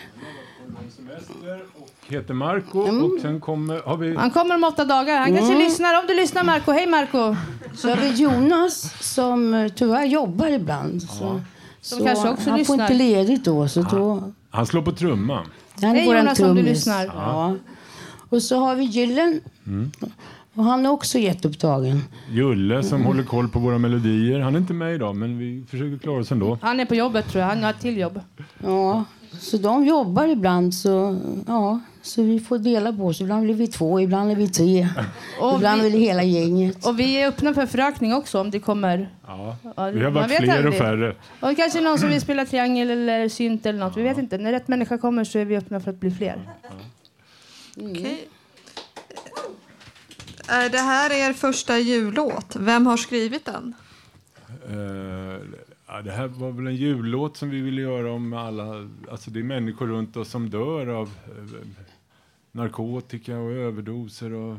[2.07, 3.03] Heter Marco Mm.
[3.03, 5.19] och sen kommer, har vi Han kommer om åtta dagar.
[5.19, 5.99] Han kanske lyssnar.
[5.99, 6.71] Om du lyssnar Marco.
[6.71, 7.35] Hej Marco.
[7.75, 11.01] Så har vi Jonas som eh, tyvärr jobbar ibland.
[11.03, 11.41] Så,
[11.81, 12.75] så kanske också han lyssnar.
[12.77, 13.67] får inte ledigt då.
[13.67, 15.45] Så då Han slår på trumman.
[15.81, 17.05] han Hej, Jonas, om du lyssnar.
[17.05, 17.55] Ja.
[18.29, 19.41] Och så har vi Gyllen.
[20.53, 22.01] Och han är också jätteupptagen.
[22.31, 24.39] Julle som håller koll på våra melodier.
[24.39, 26.57] Han är inte med idag men vi försöker klara oss ändå.
[26.61, 27.49] Han är på jobbet tror jag.
[27.49, 28.19] Han har ett till jobb.
[28.63, 29.03] Ja,
[29.39, 33.21] så de jobbar ibland så, ja, så vi får dela på oss.
[33.21, 34.87] Ibland blir vi två, ibland är vi tre.
[35.41, 36.85] Och ibland vi- är det hela gänget.
[36.87, 39.09] Och vi är öppna för förökning också om det kommer.
[39.27, 39.55] Ja.
[39.77, 41.15] Ja, Vi har varit vet fler och färre.
[41.39, 43.97] Och kanske någon som vill spela triangel eller synt eller något.
[43.97, 44.37] Vi vet inte.
[44.37, 46.39] När rätt människa kommer så är vi öppna för att bli fler.
[47.81, 48.27] Okej.
[50.47, 52.55] Är det här er första jullåt?
[52.55, 53.73] Vem har skrivit den?
[55.87, 58.87] Ja, det här var väl en jullåt som vi ville göra om alla...
[59.11, 61.67] Alltså det är människor runt oss som dör av eh,
[62.51, 64.57] narkotika och överdoser och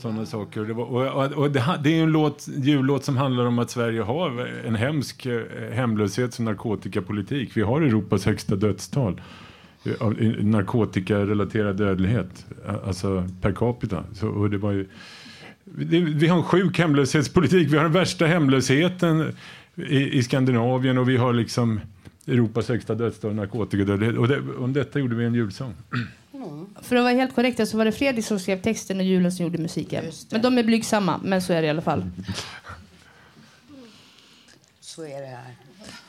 [0.00, 0.60] sådana saker.
[0.60, 3.70] Det, var, och, och, och det, det är en låt, jullåt som handlar om att
[3.70, 7.56] Sverige har en hemsk eh, hemlöshets och narkotikapolitik.
[7.56, 9.20] Vi har Europas högsta dödstal
[10.40, 12.46] narkotikarelaterad dödlighet,
[12.84, 14.04] alltså per capita.
[14.14, 14.88] Så, och det var ju,
[15.64, 17.68] det, vi har en sjuk hemlöshetspolitik.
[17.68, 19.36] Vi har den värsta hemlösheten
[19.74, 21.80] i, i Skandinavien och vi har liksom
[22.26, 24.16] Europas högsta dödstal narkotikadödlighet.
[24.16, 25.74] Och det, om detta gjorde vi en julsång.
[26.82, 29.44] För att vara helt korrekt så var det Fredrik som skrev texten och Julen som
[29.44, 30.04] gjorde musiken.
[30.30, 32.10] Men de är blygsamma, men så är det i alla fall.
[34.80, 35.54] Så är det här.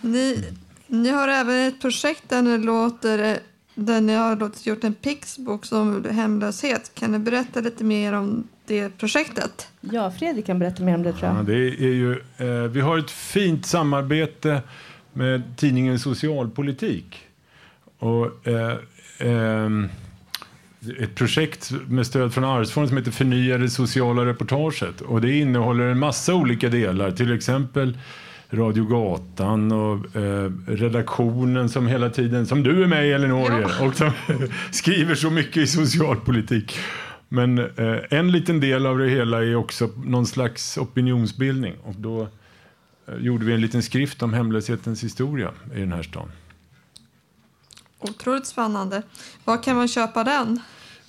[0.01, 0.43] Ni,
[0.87, 3.39] ni har även ett projekt där ni, låter,
[3.75, 6.91] där ni har låtit gjort en pixbok om hemlöshet.
[6.95, 9.67] Kan ni berätta lite mer om det projektet?
[9.81, 11.37] Ja, Fredrik kan berätta mer om det tror jag.
[11.37, 14.61] Ja, det är ju, eh, vi har ett fint samarbete
[15.13, 17.19] med tidningen Socialpolitik.
[17.99, 18.77] Och, eh,
[19.17, 19.89] ehm,
[20.99, 25.01] ett projekt med stöd från Arvsfonden som heter Förnya det sociala reportaget.
[25.01, 27.97] Och det innehåller en massa olika delar, till exempel
[28.53, 33.95] Radio Gatan och eh, redaktionen som hela tiden, som du är med i Elinor, och
[33.95, 34.11] som
[34.71, 36.79] skriver så mycket i socialpolitik.
[37.29, 41.75] Men eh, en liten del av det hela är också någon slags opinionsbildning.
[41.83, 42.21] Och då
[43.07, 46.31] eh, gjorde vi en liten skrift om hemlöshetens historia i den här stan.
[47.99, 49.01] Otroligt spännande.
[49.45, 50.59] Var kan man köpa den?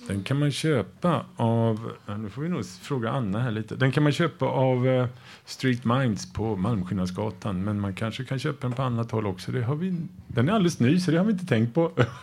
[0.07, 3.75] Den kan man köpa av, nu får vi nog fråga Anna här lite.
[3.75, 5.07] Den kan man köpa av eh,
[5.45, 7.63] Street Minds på Malmskillnadsgatan.
[7.63, 9.51] Men man kanske kan köpa den på annat håll också.
[9.51, 11.91] Det har vi, den är alldeles ny så det har vi inte tänkt på.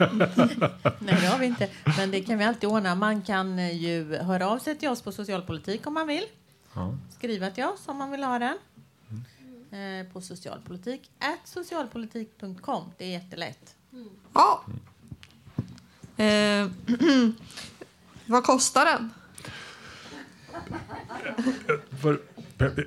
[0.99, 1.69] Nej, det har vi inte.
[1.99, 2.95] Men det kan vi alltid ordna.
[2.95, 6.25] Man kan eh, ju höra av sig till oss på socialpolitik om man vill.
[6.75, 6.95] Ja.
[7.19, 8.59] skriva till oss om man vill ha den.
[9.73, 11.11] Eh, på socialpolitik.
[11.19, 12.85] At socialpolitik.com.
[12.99, 13.77] Det är jättelätt.
[14.35, 14.65] Ja.
[16.17, 16.69] Eh,
[18.31, 19.11] vad kostar den?
[22.03, 22.19] För,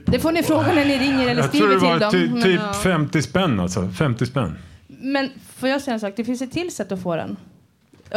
[0.05, 2.27] Det får ni fråga när ni ringer eller jag tror det skriver var till ty,
[2.27, 2.41] dem.
[2.41, 3.89] typ Men, 50 spänn alltså.
[3.89, 4.57] 50 spänn.
[4.87, 6.13] men får jag säga en sak?
[6.15, 7.37] Det finns ett till sätt att få den.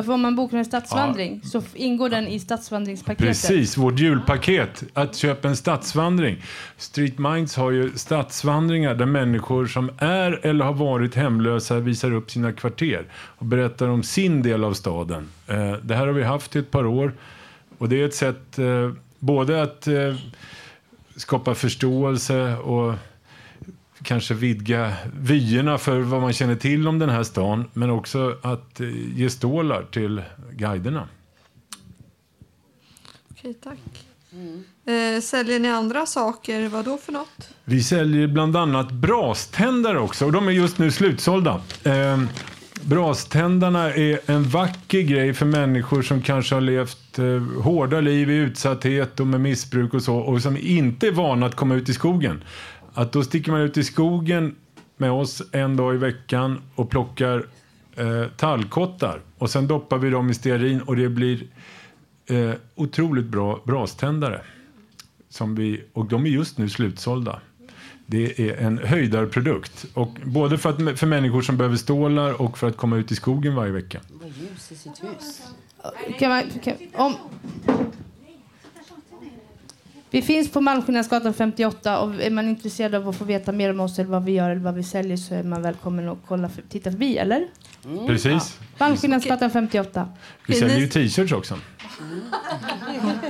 [0.05, 3.27] För om man bokar en stadsvandring så f- ingår den i stadsvandringspaketet.
[3.27, 4.85] Precis, vårt julpaket.
[4.93, 6.43] Att köpa en stadsvandring.
[6.77, 12.31] Street Minds har ju stadsvandringar där människor som är eller har varit hemlösa visar upp
[12.31, 15.29] sina kvarter och berättar om sin del av staden.
[15.47, 17.13] Eh, Det här har vi haft i ett par år
[17.79, 20.15] och det är ett sätt eh, både att eh,
[21.17, 22.95] skapa förståelse och
[24.07, 28.81] kanske vidga vyerna för vad man känner till om den här stan men också att
[28.81, 31.09] eh, ge stålar till guiderna.
[33.31, 33.79] Okej, tack.
[34.87, 36.69] Eh, säljer ni andra saker?
[36.69, 37.49] Vad då för något?
[37.65, 41.61] Vi säljer bland annat braständare också och de är just nu slutsålda.
[41.85, 42.21] Eh,
[42.81, 48.35] braständarna är en vacker grej för människor som kanske har levt eh, hårda liv i
[48.35, 51.95] utsatthet och med missbruk och så och som inte är vana att komma ut i
[51.95, 52.45] skogen.
[52.97, 54.57] Att då sticker man ut i skogen
[54.97, 57.47] med oss en dag i veckan och plockar
[57.97, 61.47] eh, tallkottar och sen doppar vi dem i stearin och det blir
[62.27, 64.41] eh, otroligt bra braständare.
[65.29, 67.41] Som vi, och de är just nu slutsålda.
[68.07, 69.87] Det är en höjdarprodukt.
[69.95, 73.15] Och både för, att, för människor som behöver stålar och för att komma ut i
[73.15, 74.01] skogen varje vecka.
[74.13, 75.43] Vad ljus i sitt hus.
[76.19, 77.15] Kan man, kan, om...
[80.17, 83.81] Vi finns på Malmskillnadsgatan 58 och är man intresserad av att få veta mer om
[83.81, 86.49] oss eller vad vi gör eller vad vi säljer så är man välkommen att kolla,
[86.49, 87.47] för, titta förbi, eller?
[88.07, 88.59] Precis.
[88.79, 90.09] Malmskillnadsgatan 58.
[90.47, 91.59] Vi säljer ju t-shirts också.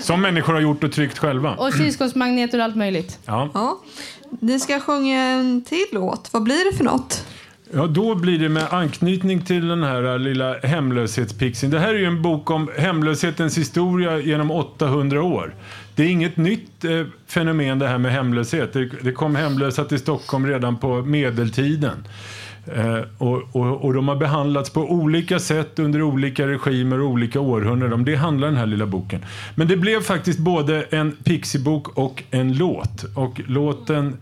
[0.00, 1.54] Som människor har gjort och tryckt själva.
[1.54, 3.18] Och kylskåpsmagneter och allt möjligt.
[3.24, 3.50] Ja.
[3.54, 3.80] Ja.
[4.40, 6.32] Ni ska sjunga en till låt.
[6.32, 7.26] Vad blir det för något?
[7.76, 11.70] Ja, då blir det med anknytning till den här äh, lilla hemlöshetspixen.
[11.70, 15.54] Det här är ju en bok om hemlöshetens historia genom 800 år.
[15.94, 18.72] Det är inget nytt eh, fenomen det här med hemlöshet.
[18.72, 22.06] Det, det kom hemlösa till Stockholm redan på medeltiden.
[22.74, 27.40] Eh, och, och, och de har behandlats på olika sätt under olika regimer och olika
[27.40, 27.92] århundraden.
[27.92, 29.24] Om det handlar den här lilla boken.
[29.54, 33.04] Men det blev faktiskt både en pixibok och en låt.
[33.14, 34.16] Och låten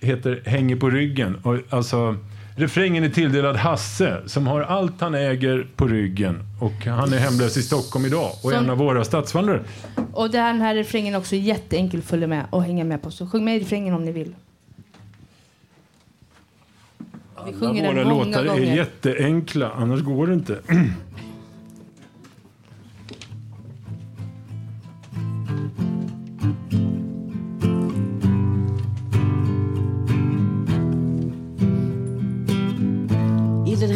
[0.00, 1.36] heter Hänger på ryggen.
[1.42, 2.16] Och, alltså,
[2.56, 6.38] refrängen är tilldelad Hasse som har allt han äger på ryggen.
[6.60, 9.62] Och han är hemlös i Stockholm idag och är en av våra stadsvandrare.
[10.12, 13.10] Och den här refrängen är också jätteenkel att följa med och hänga med på.
[13.10, 14.34] Så sjung med i refrängen om ni vill.
[16.98, 17.04] Vi
[17.36, 18.76] Alla sjunger den våra många låtar är gånger.
[18.76, 20.58] jätteenkla, annars går det inte.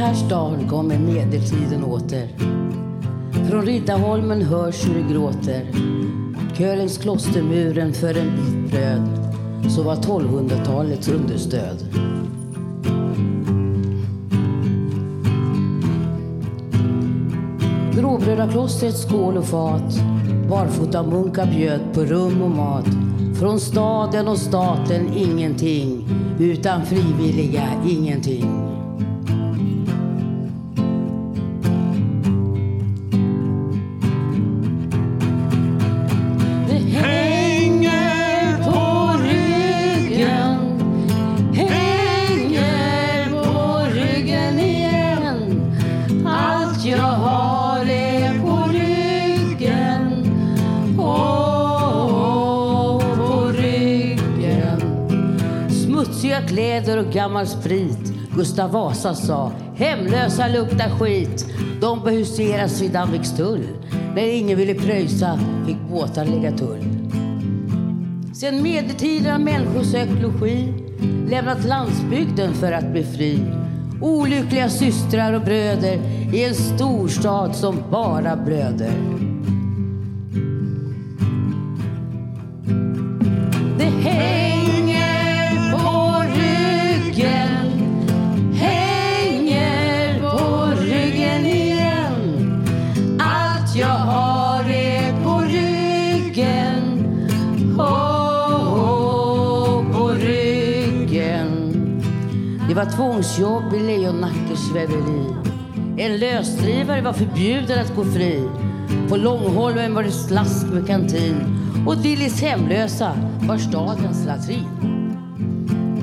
[0.05, 2.29] här stan kommer medeltiden åter.
[3.51, 5.67] Från Riddarholmen hörs hur det gråter.
[6.59, 9.03] Kölens klostermuren för en bit bröd.
[9.69, 11.77] Så var 1200-talets understöd.
[17.95, 20.01] Gråbröda klostrets skål och fat.
[20.51, 22.89] Barfota munkar bjöd på rum och mat.
[23.41, 26.09] Från staden och staten ingenting.
[26.39, 28.74] Utan frivilliga ingenting.
[57.13, 61.47] Gammal sprit Gustav Vasa sa Hemlösa luktar skit.
[61.81, 63.67] De bör huseras vid Danvikstull.
[64.15, 66.85] När ingen ville pröjsa fick båtar lägga tull.
[68.35, 70.85] Sen medeltiden har människor sökt logi
[71.29, 73.39] Lämnat landsbygden för att bli fri.
[74.01, 75.99] Olyckliga systrar och bröder
[76.33, 79.14] I en storstad som bara blöder.
[102.85, 105.35] Var tvångsjobb i Lejonnackes väveri
[105.97, 108.49] En lösdrivare var förbjuden att gå fri
[109.09, 114.69] På Långholmen var det slask med kantin och Dillis hemlösa var stadens latrin.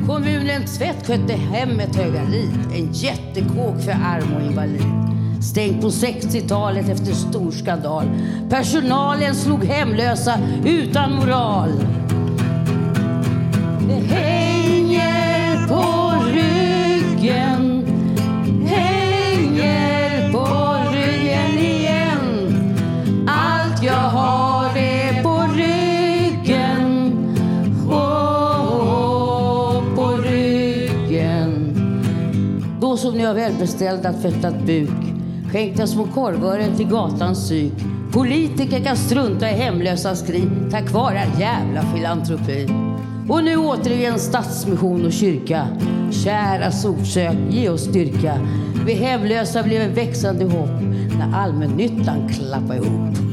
[0.08, 4.84] Kommunen Tvätt skötte hemmet Högalid, en jättekåk för arm och invalid.
[5.44, 8.06] Stängt på 60-talet efter stor skandal.
[8.50, 11.70] Personalen slog hemlösa utan moral.
[14.10, 14.41] Hey.
[33.22, 37.74] När jag välbeställd har välbeställda tvättat buk skänkte små korvören till gatans psyk
[38.14, 42.68] Politiker kan strunta i hemlösa skri tack vare jävla filantropi.
[43.30, 45.68] Och nu återigen Stadsmission och kyrka.
[46.12, 48.34] Kära Solsök, ge oss styrka.
[48.86, 50.82] Vi hemlösa blev en växande hopp
[51.18, 53.31] när allmännyttan klappade ihop.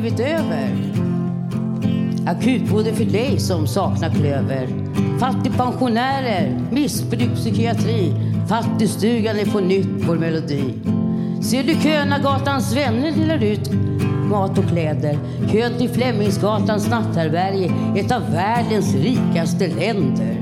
[0.00, 0.76] Blivit över
[2.26, 4.68] Akutboende för dig som saknar klöver.
[5.20, 8.14] Fattigpensionärer, missbrukspsykiatri.
[8.48, 10.74] Fattigstugan är på nytt vår melodi.
[11.42, 13.70] Ser du kön när gatans vänner delar ut
[14.30, 15.18] mat och kläder?
[15.52, 20.37] Kön till Flemingsgatans natthärbärge, ett av världens rikaste länder.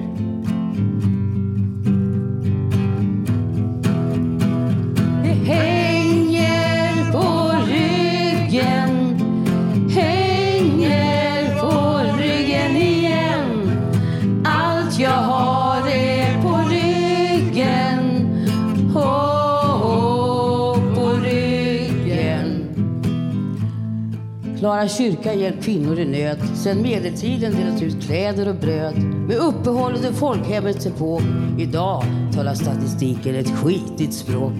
[24.87, 29.95] Vår kyrka hjälpt kvinnor i nöd sen medeltiden delat ut kläder och bröd med uppehåll
[29.97, 31.23] under folkhemmets epok.
[31.59, 34.53] Idag talar statistiken ett skitigt språk.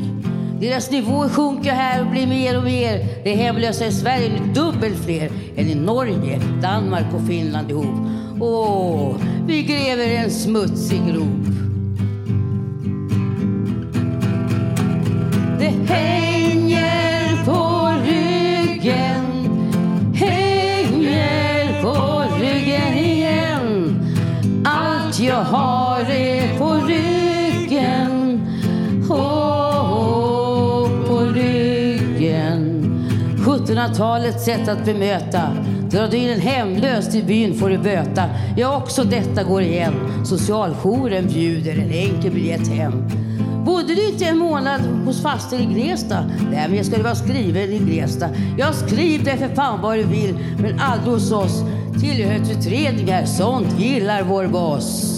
[0.61, 3.25] Deras nivå sjunker här och blir mer och mer.
[3.25, 8.09] De hemlösa i Sverige är dubbelt fler än i Norge, Danmark och Finland ihop.
[8.41, 9.17] Åh,
[9.47, 11.56] vi gräver en smutsig grop.
[33.87, 35.43] 1700-talets sätt att bemöta
[35.91, 38.25] Drar du in en hemlös till byn får du böta
[38.57, 43.09] Ja, också detta går igen Socialjouren bjuder en enkel biljett hem
[43.65, 46.25] Bodde du inte en månad hos faster i Gnesta?
[46.51, 48.29] Nej, men jag skulle vara skriven i Gnesta.
[48.59, 51.63] Jag skriv det för fan vad du vill, men aldrig hos oss.
[52.01, 55.16] Tillhörsutredningar, sånt gillar vår boss.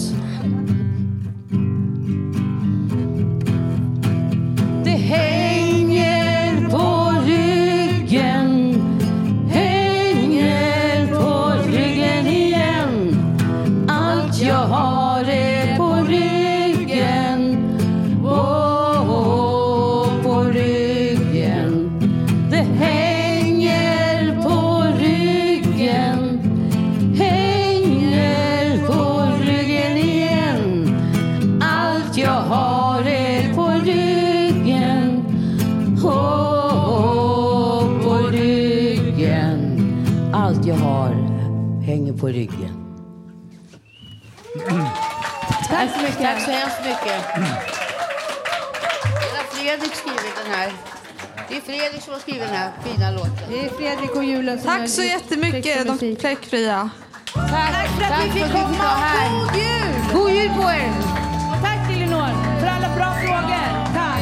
[47.17, 47.79] Mycket.
[49.21, 50.71] Den har Fredrik skrivit den här.
[51.49, 53.45] Det är Fredrik som har skrivit den här fina låten.
[53.49, 56.89] Det är Fredrik och Julen som Tack så jättemycket, och de fläckfria.
[57.33, 58.83] Tack, för att vi fick komma.
[58.83, 59.29] här.
[59.39, 59.93] God jul!
[60.13, 60.91] God jul på er!
[61.51, 63.93] Och tack till Elinor för alla bra frågor.
[63.93, 64.19] Tack!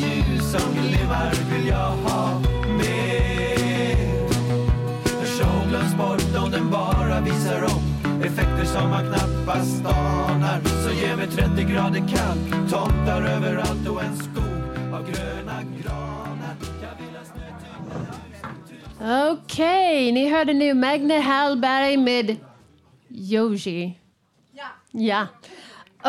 [0.00, 2.07] ljus som glimrar vill jag ha
[8.28, 14.16] effekter som man knappast anar Så ge mig 30 grader kallt, tomtar överallt och en
[14.16, 16.56] skog av gröna granar
[19.32, 22.36] Okej, ni hörde nu Magne Hallberg med
[23.10, 23.98] Yoji.
[24.52, 24.66] Ja.
[24.90, 25.26] Ja.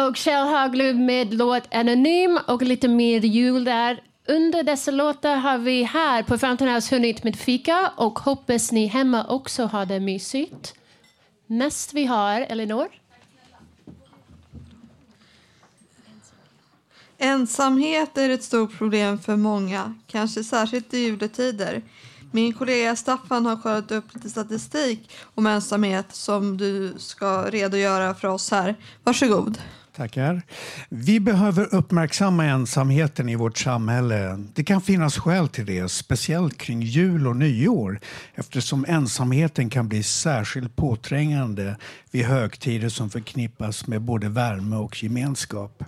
[0.07, 3.99] och Kjell Haglund med låt Anonym och lite mer jul där.
[4.27, 8.85] Under dessa låtar har vi här på Fountain House hunnit med fika och hoppas ni
[8.85, 10.78] hemma också har det mysigt.
[11.51, 12.87] Näst vi har Elinor.
[17.17, 21.81] Ensamhet är ett stort problem för många, kanske särskilt i juletider.
[22.31, 28.27] Min kollega Staffan har kollat upp lite statistik om ensamhet som du ska redogöra för
[28.27, 28.75] oss här.
[29.03, 29.57] Varsågod.
[29.99, 30.41] Tackar.
[30.89, 34.45] Vi behöver uppmärksamma ensamheten i vårt samhälle.
[34.53, 37.99] Det kan finnas skäl till det, speciellt kring jul och nyår
[38.35, 41.75] eftersom ensamheten kan bli särskilt påträngande
[42.11, 45.83] vid högtider som förknippas med både värme och gemenskap.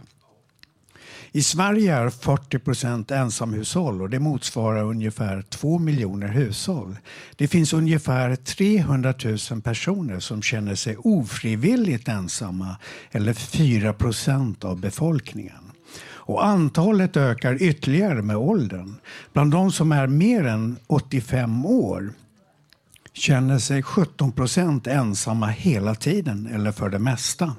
[1.33, 6.97] I Sverige är 40 procent ensamhushåll och det motsvarar ungefär 2 miljoner hushåll.
[7.35, 9.13] Det finns ungefär 300
[9.51, 12.75] 000 personer som känner sig ofrivilligt ensamma
[13.11, 15.71] eller 4 procent av befolkningen.
[16.03, 18.95] Och antalet ökar ytterligare med åldern.
[19.33, 22.13] Bland de som är mer än 85 år
[23.13, 27.55] känner sig 17 procent ensamma hela tiden eller för det mesta.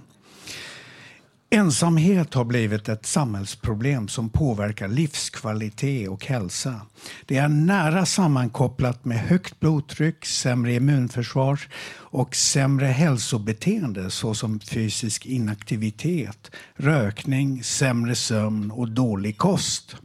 [1.54, 6.80] Ensamhet har blivit ett samhällsproblem som påverkar livskvalitet och hälsa.
[7.26, 11.60] Det är nära sammankopplat med högt blodtryck, sämre immunförsvar
[11.94, 19.96] och sämre hälsobeteende såsom fysisk inaktivitet, rökning, sämre sömn och dålig kost.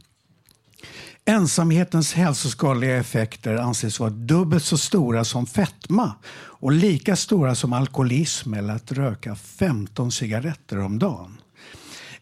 [1.28, 8.54] Ensamhetens hälsoskadliga effekter anses vara dubbelt så stora som fetma och lika stora som alkoholism
[8.54, 11.40] eller att röka 15 cigaretter om dagen.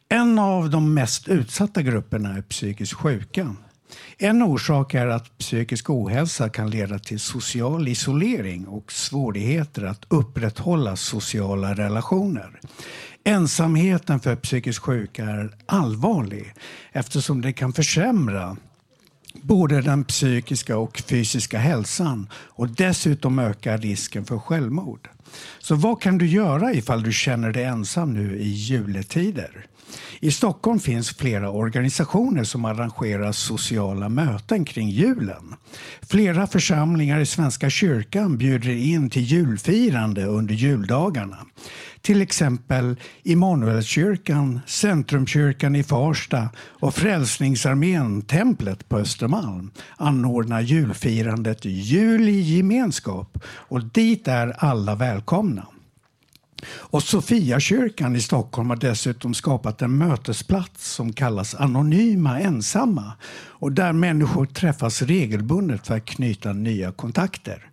[0.09, 3.57] En av de mest utsatta grupperna är psykiskt sjuka.
[4.19, 10.97] En orsak är att psykisk ohälsa kan leda till social isolering och svårigheter att upprätthålla
[10.97, 12.61] sociala relationer.
[13.25, 16.55] Ensamheten för psykiskt sjuka är allvarlig
[16.93, 18.57] eftersom det kan försämra
[19.43, 25.09] både den psykiska och fysiska hälsan och dessutom ökar risken för självmord.
[25.59, 29.67] Så vad kan du göra ifall du känner dig ensam nu i juletider?
[30.21, 35.55] I Stockholm finns flera organisationer som arrangerar sociala möten kring julen.
[36.03, 41.39] Flera församlingar i Svenska kyrkan bjuder in till julfirande under juldagarna.
[42.01, 52.41] Till exempel Immanuelskyrkan, Centrumkyrkan i Farsta och Frälsningsarmén Templet på Östermalm anordnar julfirandet Jul i
[52.41, 55.67] gemenskap och dit är alla välkomna.
[56.65, 63.13] Och Sofiakyrkan i Stockholm har dessutom skapat en mötesplats som kallas Anonyma ensamma
[63.59, 67.71] och där människor träffas regelbundet för att knyta nya kontakter.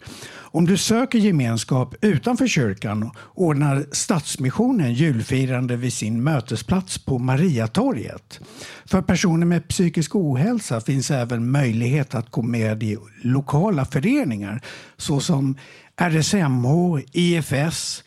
[0.53, 8.39] Om du söker gemenskap utanför kyrkan ordnar Stadsmissionen julfirande vid sin mötesplats på Mariatorget.
[8.85, 14.61] För personer med psykisk ohälsa finns även möjlighet att gå med i lokala föreningar
[14.97, 15.57] såsom
[15.97, 18.03] RSMH, IFS,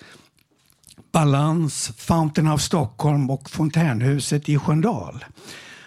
[1.16, 5.24] Balans, Fountain of Stockholm och Fontänhuset i Sköndal.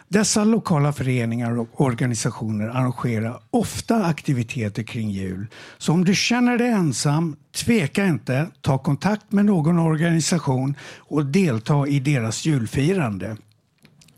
[0.07, 5.47] Dessa lokala föreningar och organisationer arrangerar ofta aktiviteter kring jul.
[5.77, 11.87] Så om du känner dig ensam, tveka inte, ta kontakt med någon organisation och delta
[11.87, 13.37] i deras julfirande.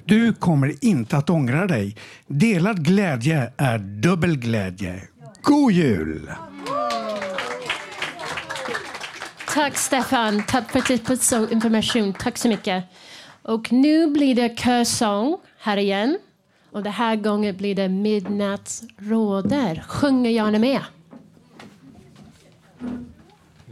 [0.05, 1.95] Du kommer inte att ångra dig.
[2.27, 5.01] Delad glädje är dubbel glädje.
[5.43, 6.31] God jul!
[9.53, 12.13] Tack Stefan, tack för tips och information.
[12.13, 12.83] Tack så mycket.
[13.41, 16.17] Och nu blir det körsång här igen.
[16.71, 19.83] Och den här gången blir det Midnattsråder.
[19.87, 20.81] Sjunger gärna med.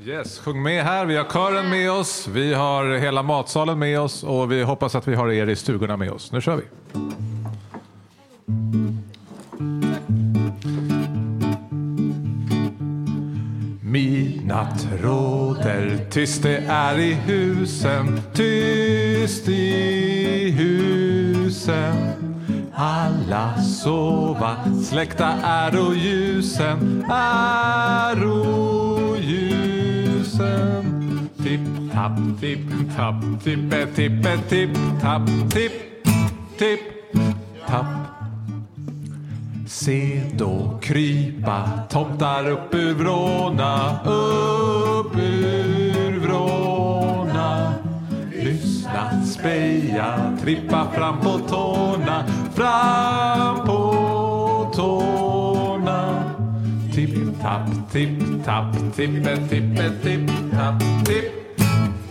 [0.05, 1.05] Yes, sjung med här.
[1.05, 5.07] Vi har kören med oss, vi har hela matsalen med oss och vi hoppas att
[5.07, 6.31] vi har er i stugorna med oss.
[6.31, 6.63] Nu kör vi.
[14.49, 21.95] Natt råder, tyst det är i husen, tyst i husen.
[22.73, 30.85] Alla sova, släckta är och ljusen, är och ljusen.
[31.43, 32.59] Tipp, tapp, tipp,
[32.97, 34.69] tapp, tippe, tippe, tipp,
[35.01, 35.73] tapp, tipp,
[36.57, 36.79] tipp,
[37.67, 38.18] tapp.
[39.79, 47.73] Se då krypa tomtar upp ur vrårna, upp ur vrårna.
[48.43, 52.23] Lyssna, speja, trippa fram på tårna,
[52.53, 56.23] fram på tårna.
[56.95, 61.57] Tipp, tapp, tipp, tapp, tippe, tippe, tipp, tapp, tipp,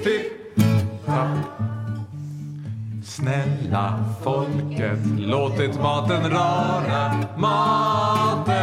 [0.05, 0.65] tipp,
[1.07, 1.58] tapp.
[3.19, 8.55] Snälla folket, låtit maten rara, maten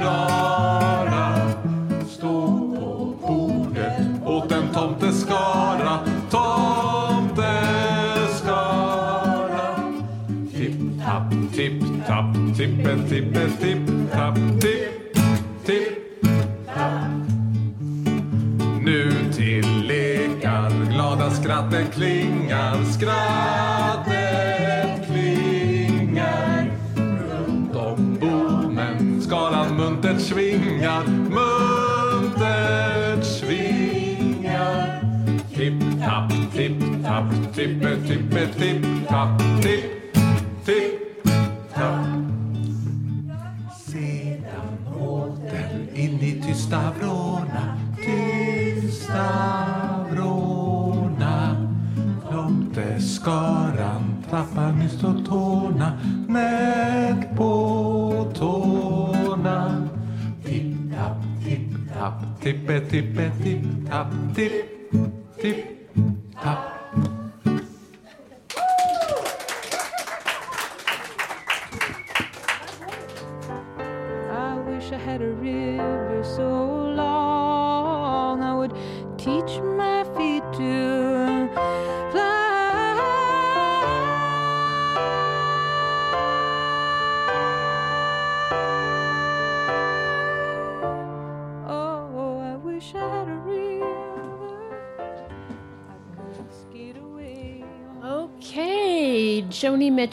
[0.00, 1.50] rara.
[2.08, 2.48] Stå
[2.80, 5.98] på bordet åt en tomteskara,
[6.30, 7.24] tomteskara.
[10.56, 14.73] Tipp-tapp, tipp-tapp, tippe-tippe, tipp-tapp, tipp,
[21.14, 24.26] glada skratten klingar, skrattet
[25.06, 26.70] klingar.
[26.96, 35.00] Runt om bommen skalan muntert svingar, muntert svingar.
[35.54, 39.84] Tipp-tapp, tipp-tapp, tippe-tippe, tipp-tapp, tipp,
[40.64, 42.06] tipp-tapp.
[43.86, 49.73] Sedan åter in i tysta vrårna, tysta
[62.44, 64.52] tipp-tapp, tippe-tippe, tipp-tapp, tipp,
[65.40, 65.73] tipp-tapp.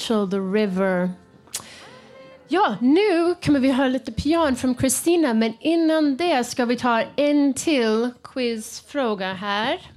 [0.02, 1.10] Mitchell, The River.
[2.48, 7.02] Ja, nu kommer vi höra lite pian från Christina, men innan det ska vi ta
[7.16, 9.92] en till quizfråga här.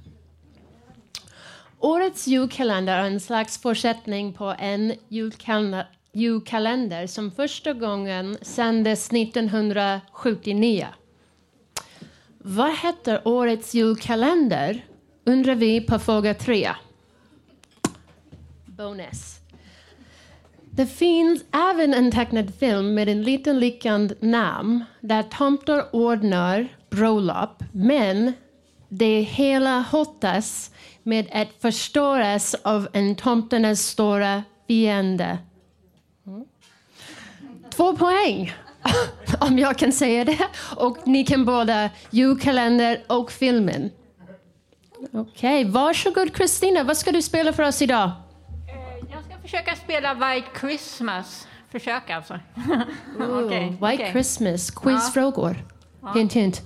[1.79, 10.87] Årets julkalender är en slags fortsättning på en julkalender, julkalender som första gången sändes 1979.
[12.37, 14.85] Vad heter årets julkalender?
[15.23, 16.69] Undrar vi på fråga tre.
[18.65, 19.34] Bonus.
[20.75, 27.63] Det finns även en tecknad film med en liten liknande namn där tomtar ordnar bröllop
[27.71, 28.33] men
[28.89, 30.71] det hela hotas
[31.03, 35.37] med att förstöras av en tomternas stora fiende.
[37.69, 38.53] Två poäng,
[39.39, 40.47] om jag kan säga det.
[40.75, 43.91] Och ni kan båda julkalender och filmen.
[45.11, 46.83] Okej, varsågod Kristina.
[46.83, 48.11] Vad ska du spela för oss idag?
[49.45, 51.47] Försöka spela White Christmas.
[51.71, 52.39] Försök alltså.
[53.19, 54.11] Okej, White okej.
[54.11, 55.55] Christmas, quizfrågor.
[56.01, 56.11] Ja.
[56.13, 56.61] Hint, hint.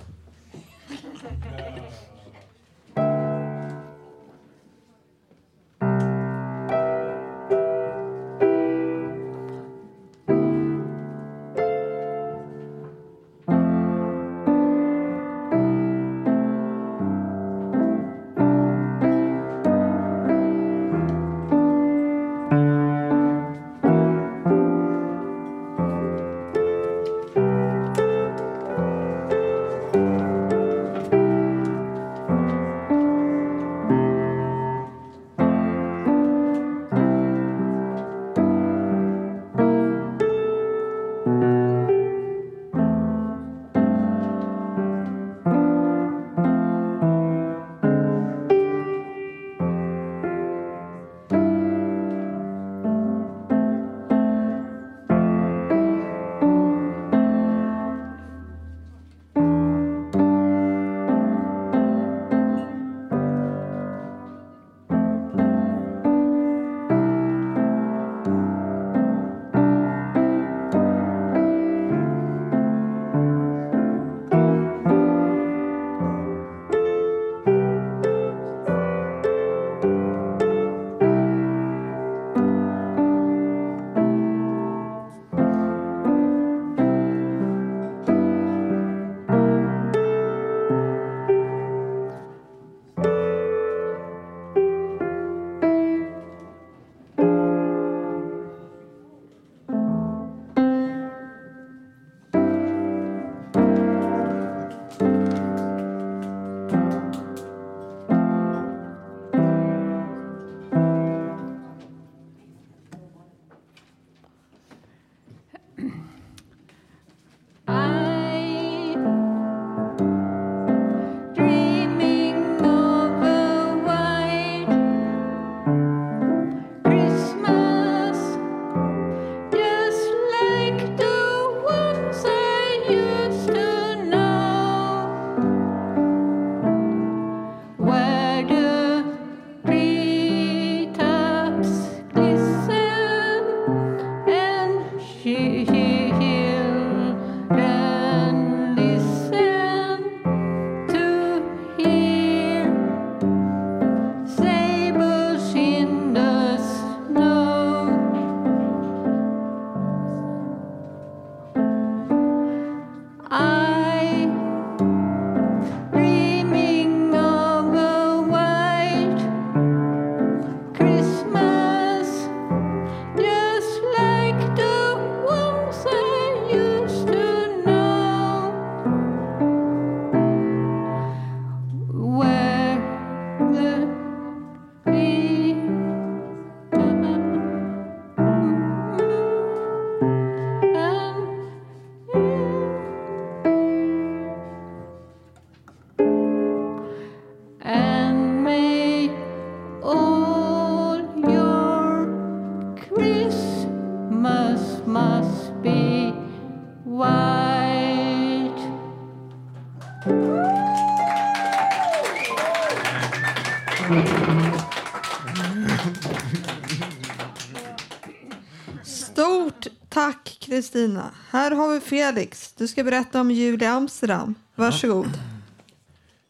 [220.60, 221.10] Kristina.
[221.30, 222.52] Här har vi Felix.
[222.52, 224.34] Du ska berätta om jul i Amsterdam.
[224.54, 225.18] Varsågod.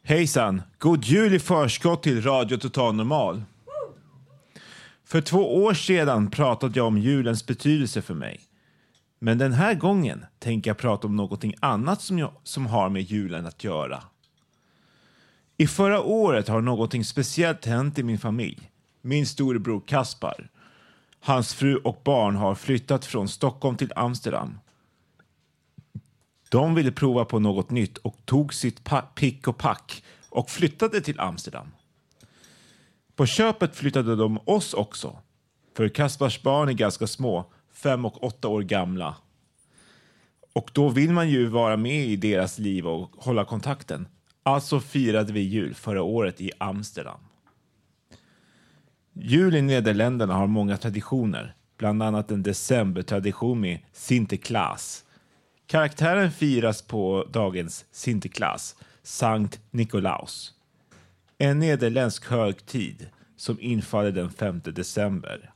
[0.02, 0.62] Hejsan!
[0.78, 3.42] God jul i förskott till Radio Total Normal.
[5.04, 8.40] För två år sedan pratade jag om julens betydelse för mig.
[9.18, 13.02] Men den här gången tänker jag prata om någonting annat som, jag, som har med
[13.02, 14.02] julen att göra.
[15.56, 18.70] I förra året har någonting speciellt hänt i min familj.
[19.02, 20.50] Min storebror Kaspar.
[21.20, 24.58] Hans fru och barn har flyttat från Stockholm till Amsterdam.
[26.48, 28.80] De ville prova på något nytt och tog sitt
[29.14, 31.66] pick och pack och flyttade till Amsterdam.
[33.16, 35.18] På köpet flyttade de oss också.
[35.76, 39.16] För Kaspars barn är ganska små, fem och åtta år gamla.
[40.52, 44.08] Och då vill man ju vara med i deras liv och hålla kontakten.
[44.42, 47.20] Alltså firade vi jul förra året i Amsterdam.
[49.12, 55.04] Jul i Nederländerna har många traditioner, bland annat en decembertradition med Sinterklaas.
[55.66, 60.54] Karaktären firas på dagens Sinterklaas, Sankt Nikolaus.
[61.38, 65.52] En nederländsk högtid som infaller den 5 december.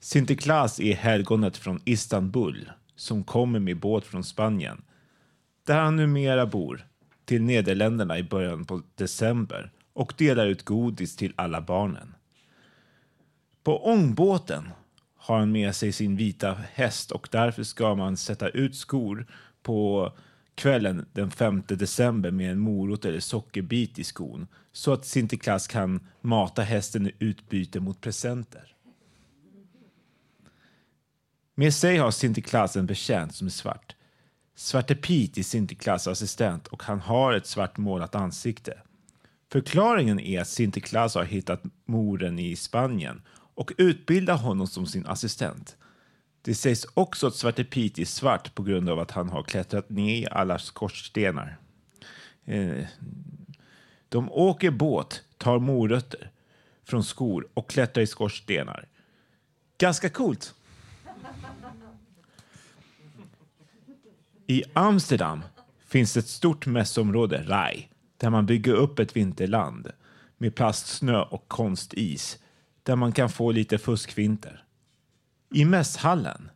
[0.00, 4.82] Sinterklaas är helgonet från Istanbul som kommer med båt från Spanien,
[5.66, 6.86] där han numera bor,
[7.24, 12.13] till Nederländerna i början på december och delar ut godis till alla barnen.
[13.64, 14.68] På ångbåten
[15.16, 19.26] har han med sig sin vita häst och därför ska man sätta ut skor
[19.62, 20.12] på
[20.54, 26.06] kvällen den 5 december med en morot eller sockerbit i skon så att Sinterklaas kan
[26.20, 28.74] mata hästen i utbyte mot presenter.
[31.54, 33.96] Med sig har Sinterklaas en betjänt som är svart.
[34.54, 38.78] Svarte Pete är Sinterklaas assistent och han har ett svart målat ansikte.
[39.52, 43.22] Förklaringen är att Sinterklaas har hittat moren i Spanien
[43.54, 45.76] och utbildar honom som sin assistent.
[46.42, 49.90] Det sägs också att Svarte Pete är svart på grund av att han har klättrat
[49.90, 51.56] ner i alla skorstenar.
[52.44, 52.84] Eh,
[54.08, 56.30] de åker båt, tar morötter
[56.84, 58.88] från skor och klättrar i skorstenar.
[59.78, 60.54] Ganska coolt.
[64.46, 65.42] I Amsterdam
[65.86, 69.90] finns ett stort mässområde, Rai, där man bygger upp ett vinterland
[70.38, 72.38] med plastsnö och konstis
[72.84, 74.64] där man kan få lite fuskvinter.
[75.54, 76.50] I mässhallen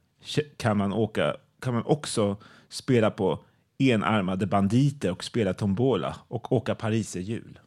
[0.56, 2.36] kan man, åka, kan man också
[2.68, 3.44] spela på
[3.78, 7.58] enarmade banditer och spela tombola och åka pariserhjul.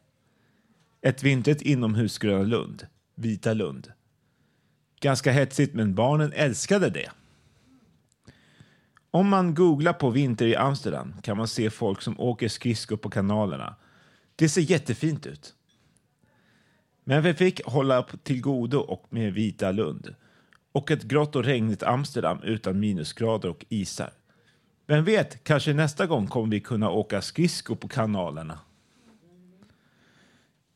[1.01, 3.91] Ett vintrigt inomhusgröna Lund, Vita Lund.
[4.99, 7.11] Ganska hetsigt, men barnen älskade det.
[9.11, 13.09] Om man googlar på vinter i Amsterdam kan man se folk som åker skridskor på
[13.09, 13.75] kanalerna.
[14.35, 15.55] Det ser jättefint ut.
[17.03, 20.15] Men vi fick hålla till godo och med Vita Lund
[20.71, 24.09] och ett grått och regnigt Amsterdam utan minusgrader och isar.
[24.87, 28.59] Vem vet, kanske nästa gång kommer vi kunna åka skridskor på kanalerna.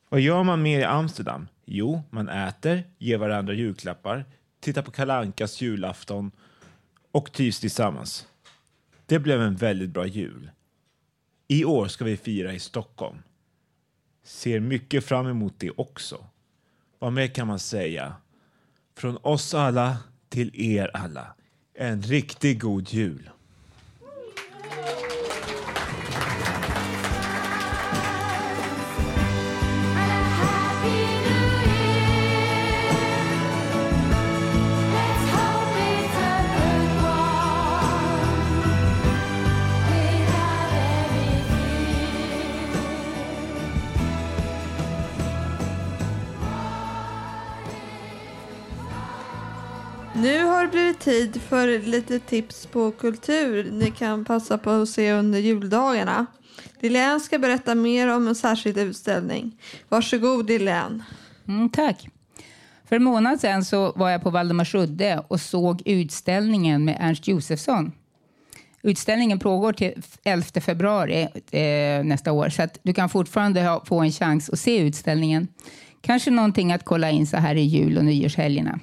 [0.10, 1.48] Vad gör man mer i Amsterdam?
[1.66, 4.26] Jo, man äter, ger varandra julklappar,
[4.60, 6.32] tittar på Kalankas julafton
[7.12, 8.28] och trivs tillsammans.
[9.06, 10.52] Det blev en väldigt bra jul.
[11.48, 13.18] I år ska vi fira i Stockholm.
[14.26, 16.26] Ser mycket fram emot det också.
[17.00, 18.16] Vad mer kan man säga?
[18.98, 19.98] Från oss alla
[20.30, 21.36] till er alla.
[21.74, 23.30] En riktigt god jul.
[50.26, 54.90] Nu har det blivit tid för lite tips på kultur ni kan passa på att
[54.90, 56.26] se under juldagarna.
[56.80, 59.62] Lilian ska berätta mer om en särskild utställning.
[59.90, 61.04] Varsågod Lilian.
[61.48, 62.08] Mm, tack.
[62.90, 67.92] För en månad sedan så var jag på Valdemarsudde och såg utställningen med Ernst Josefsson.
[68.82, 74.00] Utställningen pågår till 11 februari eh, nästa år så att du kan fortfarande ha, få
[74.00, 75.48] en chans att se utställningen.
[76.02, 78.80] Kanske någonting att kolla in så här i jul och nyårshelgerna.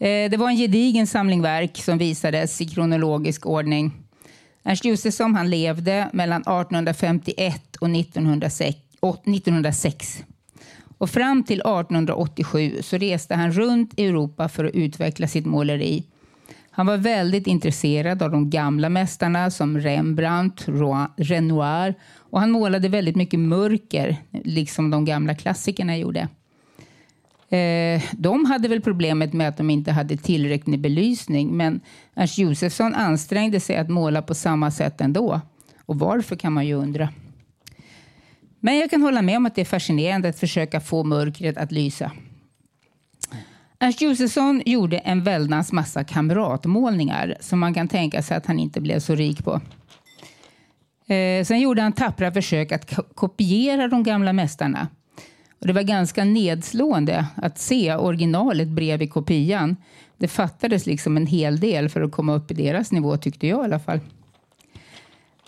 [0.00, 3.92] Eh, det var en gedigen samling verk som visades i kronologisk ordning.
[4.64, 10.24] Ernst Josefsson han levde mellan 1851 och 1906.
[10.98, 16.04] och fram till 1887 så reste han runt i Europa för att utveckla sitt måleri.
[16.70, 20.66] Han var väldigt intresserad av de gamla mästarna som Rembrandt,
[21.16, 26.28] Renoir och han målade väldigt mycket mörker, liksom de gamla klassikerna gjorde.
[27.50, 31.80] Eh, de hade väl problemet med att de inte hade tillräcklig belysning men
[32.14, 35.40] Ernst Josefsson ansträngde sig att måla på samma sätt ändå.
[35.86, 37.08] Och varför kan man ju undra.
[38.60, 41.72] Men jag kan hålla med om att det är fascinerande att försöka få mörkret att
[41.72, 42.12] lysa.
[43.78, 48.80] Ernst Josefsson gjorde en väldans massa kamratmålningar som man kan tänka sig att han inte
[48.80, 49.60] blev så rik på.
[51.14, 54.88] Eh, sen gjorde han tappra försök att kopiera de gamla mästarna.
[55.60, 59.76] Och det var ganska nedslående att se originalet bredvid kopian.
[60.18, 63.60] Det fattades liksom en hel del för att komma upp i deras nivå tyckte jag
[63.60, 64.00] i alla fall.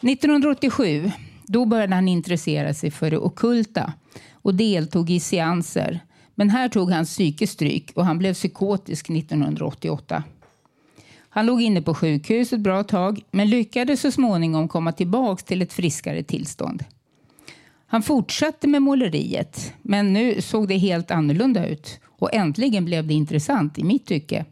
[0.00, 1.10] 1987
[1.46, 3.92] då började han intressera sig för det ockulta
[4.32, 6.00] och deltog i seanser.
[6.34, 10.22] Men här tog han psykiskt stryk och han blev psykotisk 1988.
[11.28, 15.62] Han låg inne på sjukhus ett bra tag men lyckades så småningom komma tillbaka till
[15.62, 16.84] ett friskare tillstånd.
[17.92, 23.14] Han fortsatte med måleriet men nu såg det helt annorlunda ut och äntligen blev det
[23.14, 24.44] intressant i mitt tycke.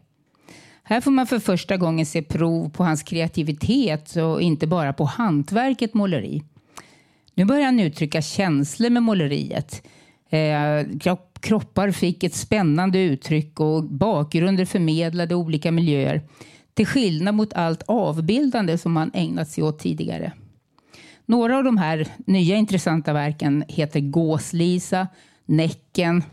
[0.83, 5.03] Här får man för första gången se prov på hans kreativitet och inte bara på
[5.03, 6.43] hantverket måleri.
[7.33, 9.87] Nu börjar han uttrycka känslor med måleriet.
[10.29, 16.21] Eh, kroppar fick ett spännande uttryck och bakgrunder förmedlade olika miljöer.
[16.73, 20.31] Till skillnad mot allt avbildande som han ägnat sig åt tidigare.
[21.31, 25.07] Några av de här nya intressanta verken heter Gåslisa,
[25.45, 26.23] Näcken,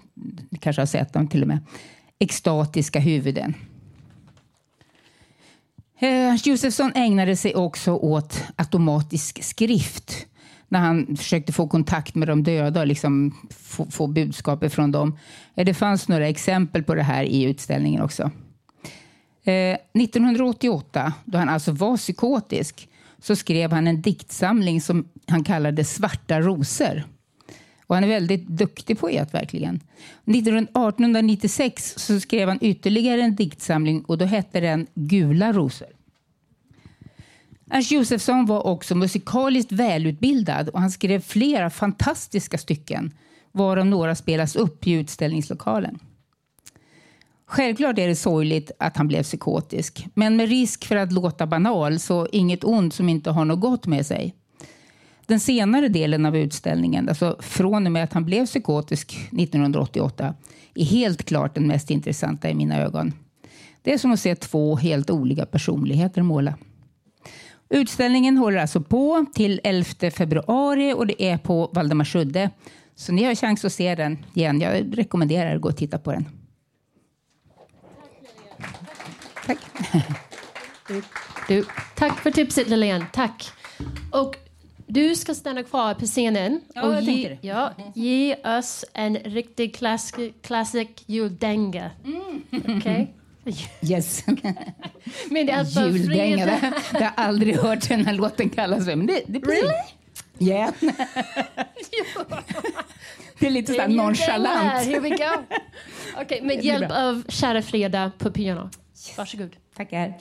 [0.51, 1.59] ni kanske har sett dem till och med,
[2.19, 3.55] Extatiska huvuden.
[5.99, 10.27] Eh, Josefsson ägnade sig också åt automatisk skrift
[10.69, 15.19] när han försökte få kontakt med de döda och liksom få, få budskapet från dem.
[15.55, 18.23] Eh, Det fanns några exempel på det här i utställningen också.
[19.45, 22.89] Eh, 1988, då han alltså var psykotisk,
[23.23, 27.05] så skrev han en diktsamling som han kallade Svarta rosor.
[27.87, 29.81] Och han är väldigt duktig poet verkligen.
[30.27, 35.89] 1896 så skrev han ytterligare en diktsamling och då hette den Gula rosor.
[37.71, 43.13] Ernst Josefsson var också musikaliskt välutbildad och han skrev flera fantastiska stycken
[43.53, 45.99] varav några spelas upp i utställningslokalen.
[47.51, 51.99] Självklart är det sorgligt att han blev psykotisk, men med risk för att låta banal
[51.99, 54.35] så inget ont som inte har något gott med sig.
[55.27, 60.35] Den senare delen av utställningen, alltså från och med att han blev psykotisk 1988,
[60.75, 63.13] är helt klart den mest intressanta i mina ögon.
[63.83, 66.55] Det är som att se två helt olika personligheter måla.
[67.69, 72.51] Utställningen håller alltså på till 11 februari och det är på Valdemarsudde.
[72.95, 74.61] Så ni har chans att se den igen.
[74.61, 76.25] Jag rekommenderar att gå och titta på den.
[79.49, 79.59] Tack.
[81.49, 83.05] Du, tack för tipset Lilian.
[83.13, 83.51] Tack.
[84.13, 84.37] Och
[84.87, 87.39] du ska stanna kvar på scenen Ja, och ge, det.
[87.49, 91.91] ja, ge oss en riktig classic, classic juldänga.
[92.79, 93.15] Okej?
[93.83, 94.25] Yes.
[95.31, 96.47] Med hjälp av Juldänga.
[96.47, 96.61] Frida.
[96.93, 98.97] det- Jag har aldrig hört den här låten kallas för.
[98.97, 99.43] Men det, det är.
[99.47, 99.73] Really?
[100.39, 100.73] Yeah.
[103.39, 104.87] det är lite Juldänga, nonchalant.
[104.87, 105.57] Here we go.
[106.23, 108.71] Okej, med hjälp av kära Frida på piano.
[109.17, 109.57] Varsågod.
[109.77, 110.15] Tackar.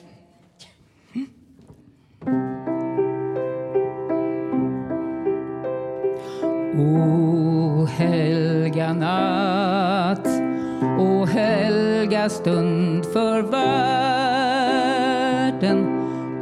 [6.78, 10.26] O helga natt,
[10.98, 13.78] o helga stund för världen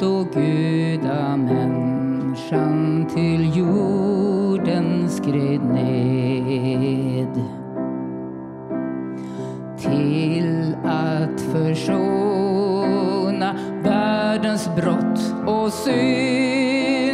[0.01, 7.41] då gudamänniskan till jorden skred ned
[9.78, 12.76] till att försona
[13.82, 17.07] världens brott och synder.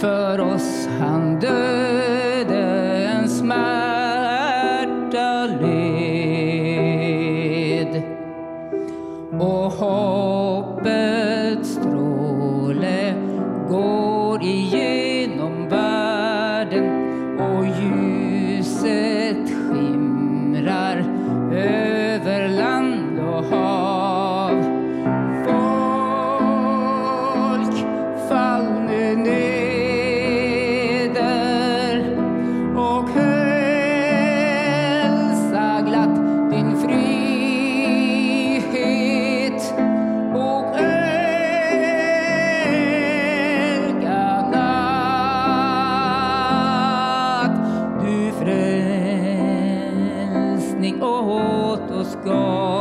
[0.00, 2.58] För oss han döde
[3.08, 3.68] en smärta
[5.60, 6.02] led.
[9.40, 11.17] Och hoppet
[52.08, 52.77] was gone.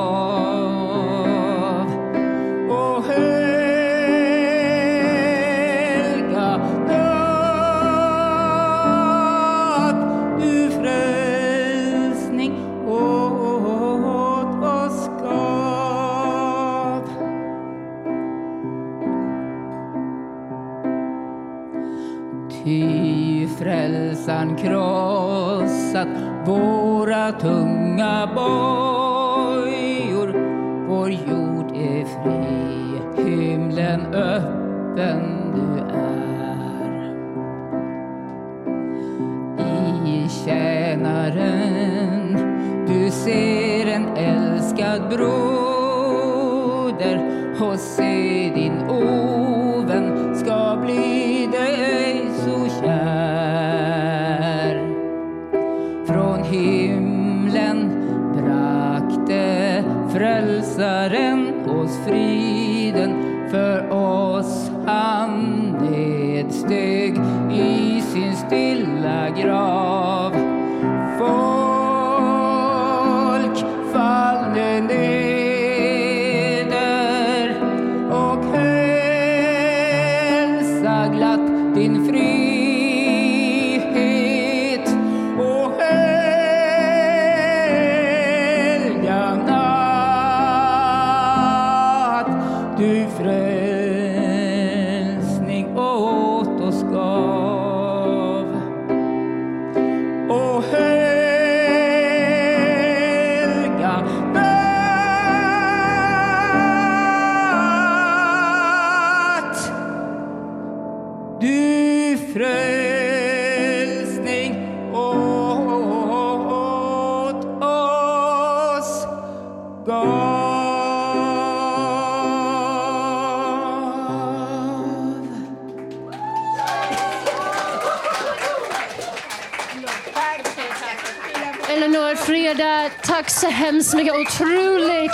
[131.78, 134.13] Eleanor, Freda, tack så hemskt mycket.
[134.13, 135.11] Otroligt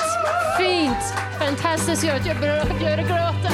[0.57, 0.97] fint.
[1.39, 2.25] Fantastiskt gjort.
[2.25, 3.53] Jag börjar gråta.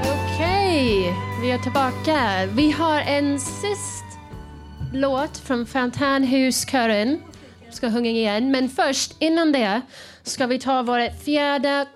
[0.00, 2.46] Okej, vi är tillbaka.
[2.46, 4.04] Vi har en sist
[4.92, 7.22] låt från Fontänhuskören.
[7.70, 8.50] Ska sjunga igen.
[8.50, 9.80] Men först, innan det,
[10.22, 11.86] ska vi ta vårt fjärde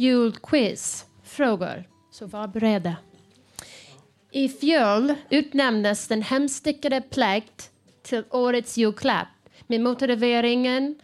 [0.00, 1.06] julquiz.
[1.22, 1.84] Frågor.
[2.10, 2.96] Så var beredda.
[4.32, 7.70] I fjol utnämndes den hemstickade pläkt
[8.02, 9.28] till årets julklapp
[9.66, 10.94] med motiveringen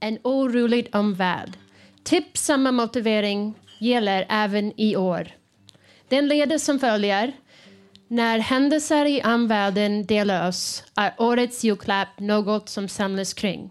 [0.00, 1.58] En orolig omvärld.
[2.04, 5.28] Typ samma motivering gäller även i år.
[6.08, 7.32] Den leder som följer.
[8.08, 13.70] När händelser i omvärlden delar oss är årets julklapp något som samlas kring.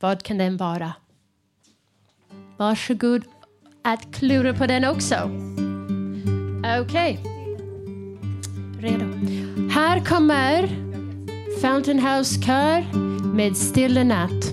[0.00, 0.92] Vad kan den vara?
[2.56, 3.24] Varsågod
[3.82, 5.14] att klura på den också.
[6.80, 7.20] Okej.
[8.80, 9.04] Redo.
[9.70, 10.68] Här kommer
[11.60, 12.84] Fountain House Kör
[13.34, 14.44] med Stilla natt.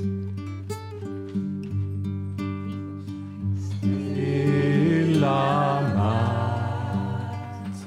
[4.01, 7.85] Stilla natt,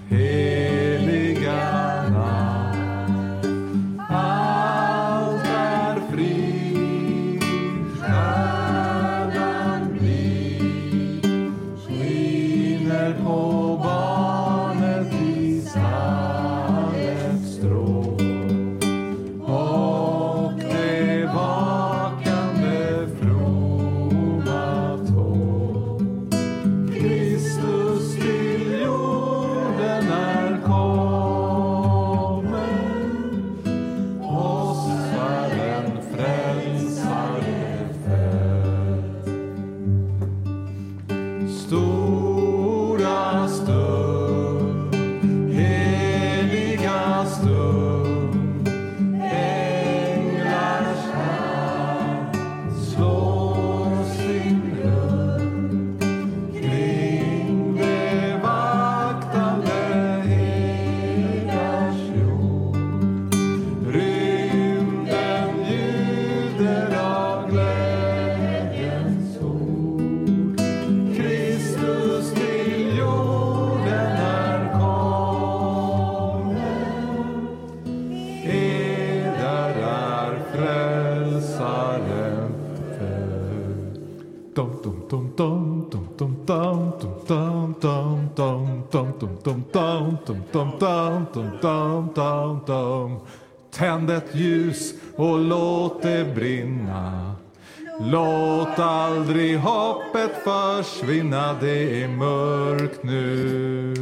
[99.22, 103.94] aldrig hoppet försvinna, det är mörkt nu.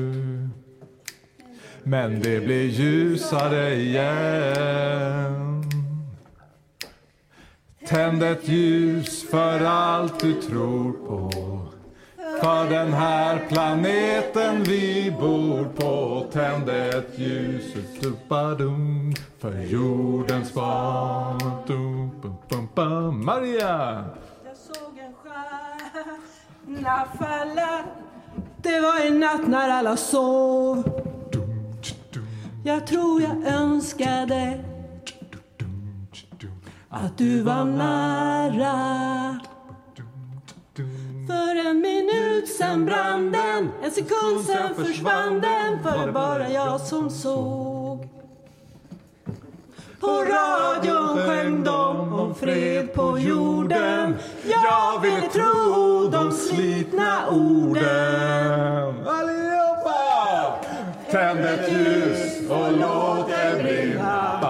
[1.83, 5.65] Men det blir ljusare igen.
[7.87, 11.31] Tänd ett ljus för allt du tror på.
[12.41, 16.27] För den här planeten vi bor på.
[16.33, 17.75] Tänd ett ljus,
[18.59, 21.41] dum, för jordens barn.
[23.25, 24.05] Maria!
[26.83, 27.09] Jag
[28.63, 31.01] Det var en natt när alla sov.
[32.65, 34.65] Jag tror jag önskade
[36.89, 39.41] att du var nära.
[41.27, 45.83] För en minut sen brann den En sekund sen försvann den.
[45.83, 47.80] För det bara jag som såg
[50.01, 54.15] på radion sjöng de om fred på jorden.
[54.45, 58.95] Jag ville tro de slitna orden.
[59.07, 60.59] Allihopa!
[61.11, 64.41] Tänd ett ljus och låt det brinna.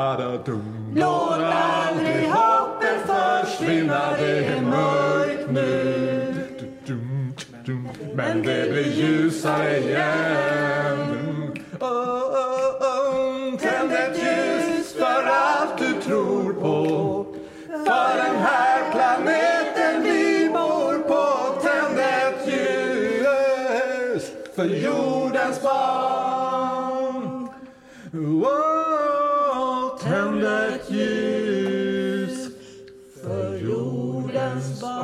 [0.95, 4.01] Låt aldrig hoppet försvinna.
[4.19, 6.35] Det är mörkt nu.
[8.15, 11.21] Men det blir ljusare igen.
[24.61, 27.49] För jordens barn.
[28.13, 32.49] Oh, tänd ett ljus
[33.23, 35.01] för jordens barn.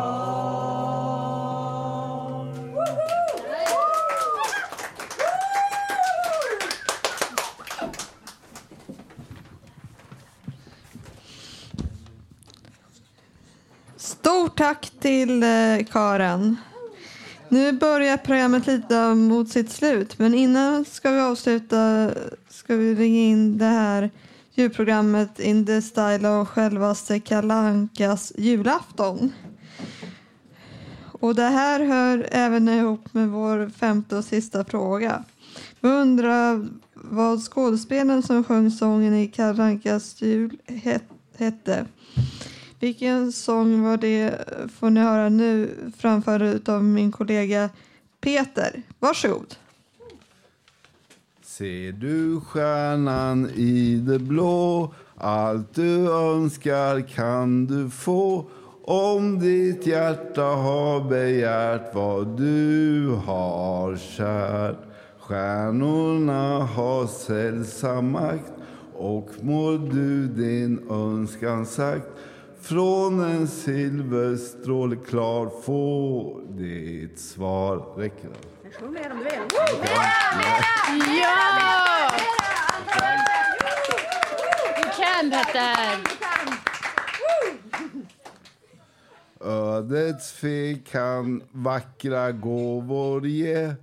[13.96, 15.48] Stort tack till eh,
[15.92, 16.56] Karen.
[17.48, 22.10] Nu börjar programmet lite mot sitt slut, men innan ska vi avsluta
[22.48, 24.10] ska vi ringa in det här
[24.54, 29.32] julprogrammet In the style av självaste Kalankas julafton.
[31.20, 35.24] Och det här hör även ihop med vår femte och sista fråga.
[35.80, 41.04] Vi undrar vad skådespelaren som sjöng sången i Kalankas jul het,
[41.36, 41.86] hette.
[42.80, 44.34] Vilken sång var det
[44.78, 47.70] får ni höra nu framförd av min kollega
[48.20, 48.82] Peter.
[48.98, 49.54] Varsågod.
[51.42, 58.44] Ser du stjärnan i det blå Allt du önskar kan du få
[58.84, 64.78] Om ditt hjärta har begärt vad du har kärt
[65.20, 68.52] Stjärnorna har sällsam makt
[68.92, 72.06] och må du din önskan sagt
[72.68, 77.94] från en silverstråle klar få ditt svar.
[77.96, 78.70] Räcker det?
[78.70, 79.32] Sjung mer om du vill.
[81.20, 82.10] Ja!
[84.76, 86.16] Du kan Petter!
[89.40, 93.74] Ödets fe kan vackra gåvor ge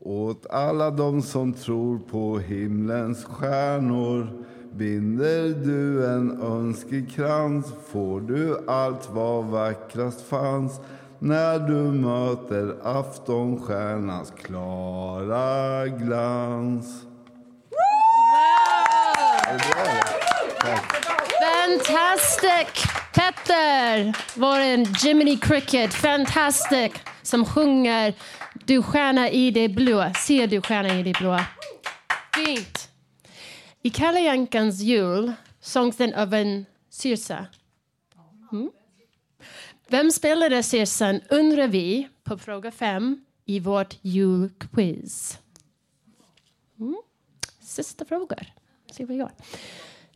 [0.00, 4.44] åt alla de som tror på himlens stjärnor.
[4.74, 10.80] Binder du en önskekrans får du allt vad vackrast fanns
[11.18, 17.02] när du möter aftonstjärnans klara glans.
[21.40, 22.84] Fantastic!
[23.14, 24.60] Petter, vår
[25.04, 26.92] Jiminy Cricket, fantastic,
[27.22, 28.14] som sjunger
[28.64, 30.12] Du stjärna i det blå.
[30.26, 31.40] Ser du stjärna i det blå?
[32.34, 32.81] Fint.
[33.84, 37.46] I Kalle Jankans jul sångs den av en syrsa.
[38.52, 38.70] Mm.
[39.88, 45.38] Vem spelade syrsan, undrar vi på fråga fem i vårt julquiz.
[46.80, 46.96] Mm.
[47.60, 48.46] Sista frågor.
[48.90, 49.32] Se vad jag gör.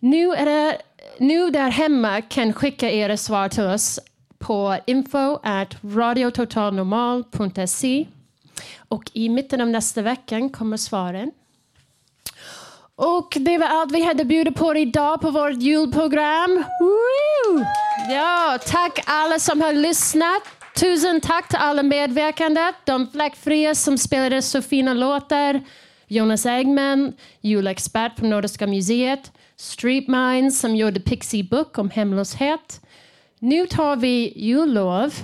[0.01, 0.82] Nu, är det,
[1.18, 4.01] nu där hemma kan skicka era svar till oss
[4.38, 8.06] på info at radiototalnormal.se
[8.78, 11.32] och i mitten av nästa vecka kommer svaren.
[12.98, 16.64] Och det var allt vi hade att bjuda på idag på vårt julprogram.
[16.81, 17.64] Woo!
[18.10, 20.43] Ja, tack alla som har lyssnat.
[20.81, 22.73] Tusen tack till alla medverkande.
[22.85, 25.64] De fläckfria som spelade så fina låtar.
[26.09, 29.32] Jonas Engman, julexpert på Nordiska museet.
[29.56, 32.81] Street Minds som gjorde Pixie Book om hemlöshet.
[33.39, 35.14] Nu tar vi jullov.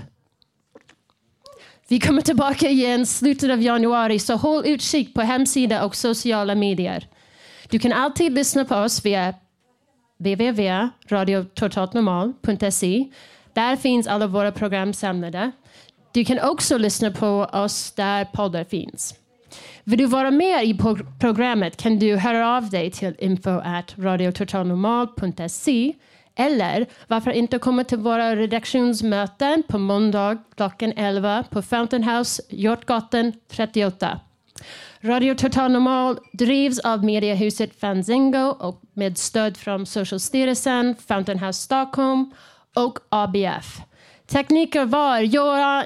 [1.88, 7.08] Vi kommer tillbaka igen slutet av januari så håll utkik på hemsida och sociala medier.
[7.72, 9.34] Du kan alltid lyssna på oss via
[10.18, 13.04] www.radiototaltnormal.se.
[13.52, 15.50] Där finns alla våra program samlade.
[16.12, 19.14] Du kan också lyssna på oss där poddar finns.
[19.84, 20.78] Vill du vara med i
[21.20, 25.94] programmet kan du höra av dig till info@radiototalnormal.se
[26.34, 33.32] Eller varför inte komma till våra redaktionsmöten på måndag klockan 11 på Fountain House, Hjortgatan
[33.50, 34.20] 38.
[35.04, 42.30] Radio Total Normal drivs av mediehuset Fanzingo och med stöd från Socialstyrelsen, Fountain House Stockholm
[42.74, 43.80] och ABF.
[44.26, 45.84] Tekniker var Johan,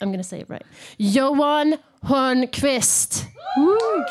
[0.00, 0.66] I'm gonna say it right,
[0.96, 3.24] Johan Hörnqvist.
[3.56, 4.04] Woo!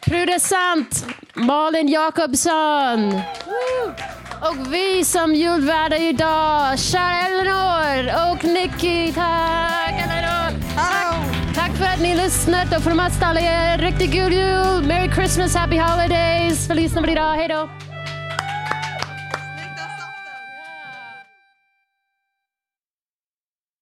[0.00, 3.10] Producent Malin Jakobsson.
[3.10, 3.94] Woo!
[4.40, 9.12] Och vi som julvärdar idag, kära Eleanor och Nicky.
[9.12, 10.28] Tack Eleanor!
[10.74, 11.27] Tack, tack
[11.78, 14.86] för att ni lyssnat och från oss alla er riktigt god jul!
[14.86, 16.68] Merry Christmas, Happy Holidays!
[16.68, 17.87] Feliz Navidad, hej då!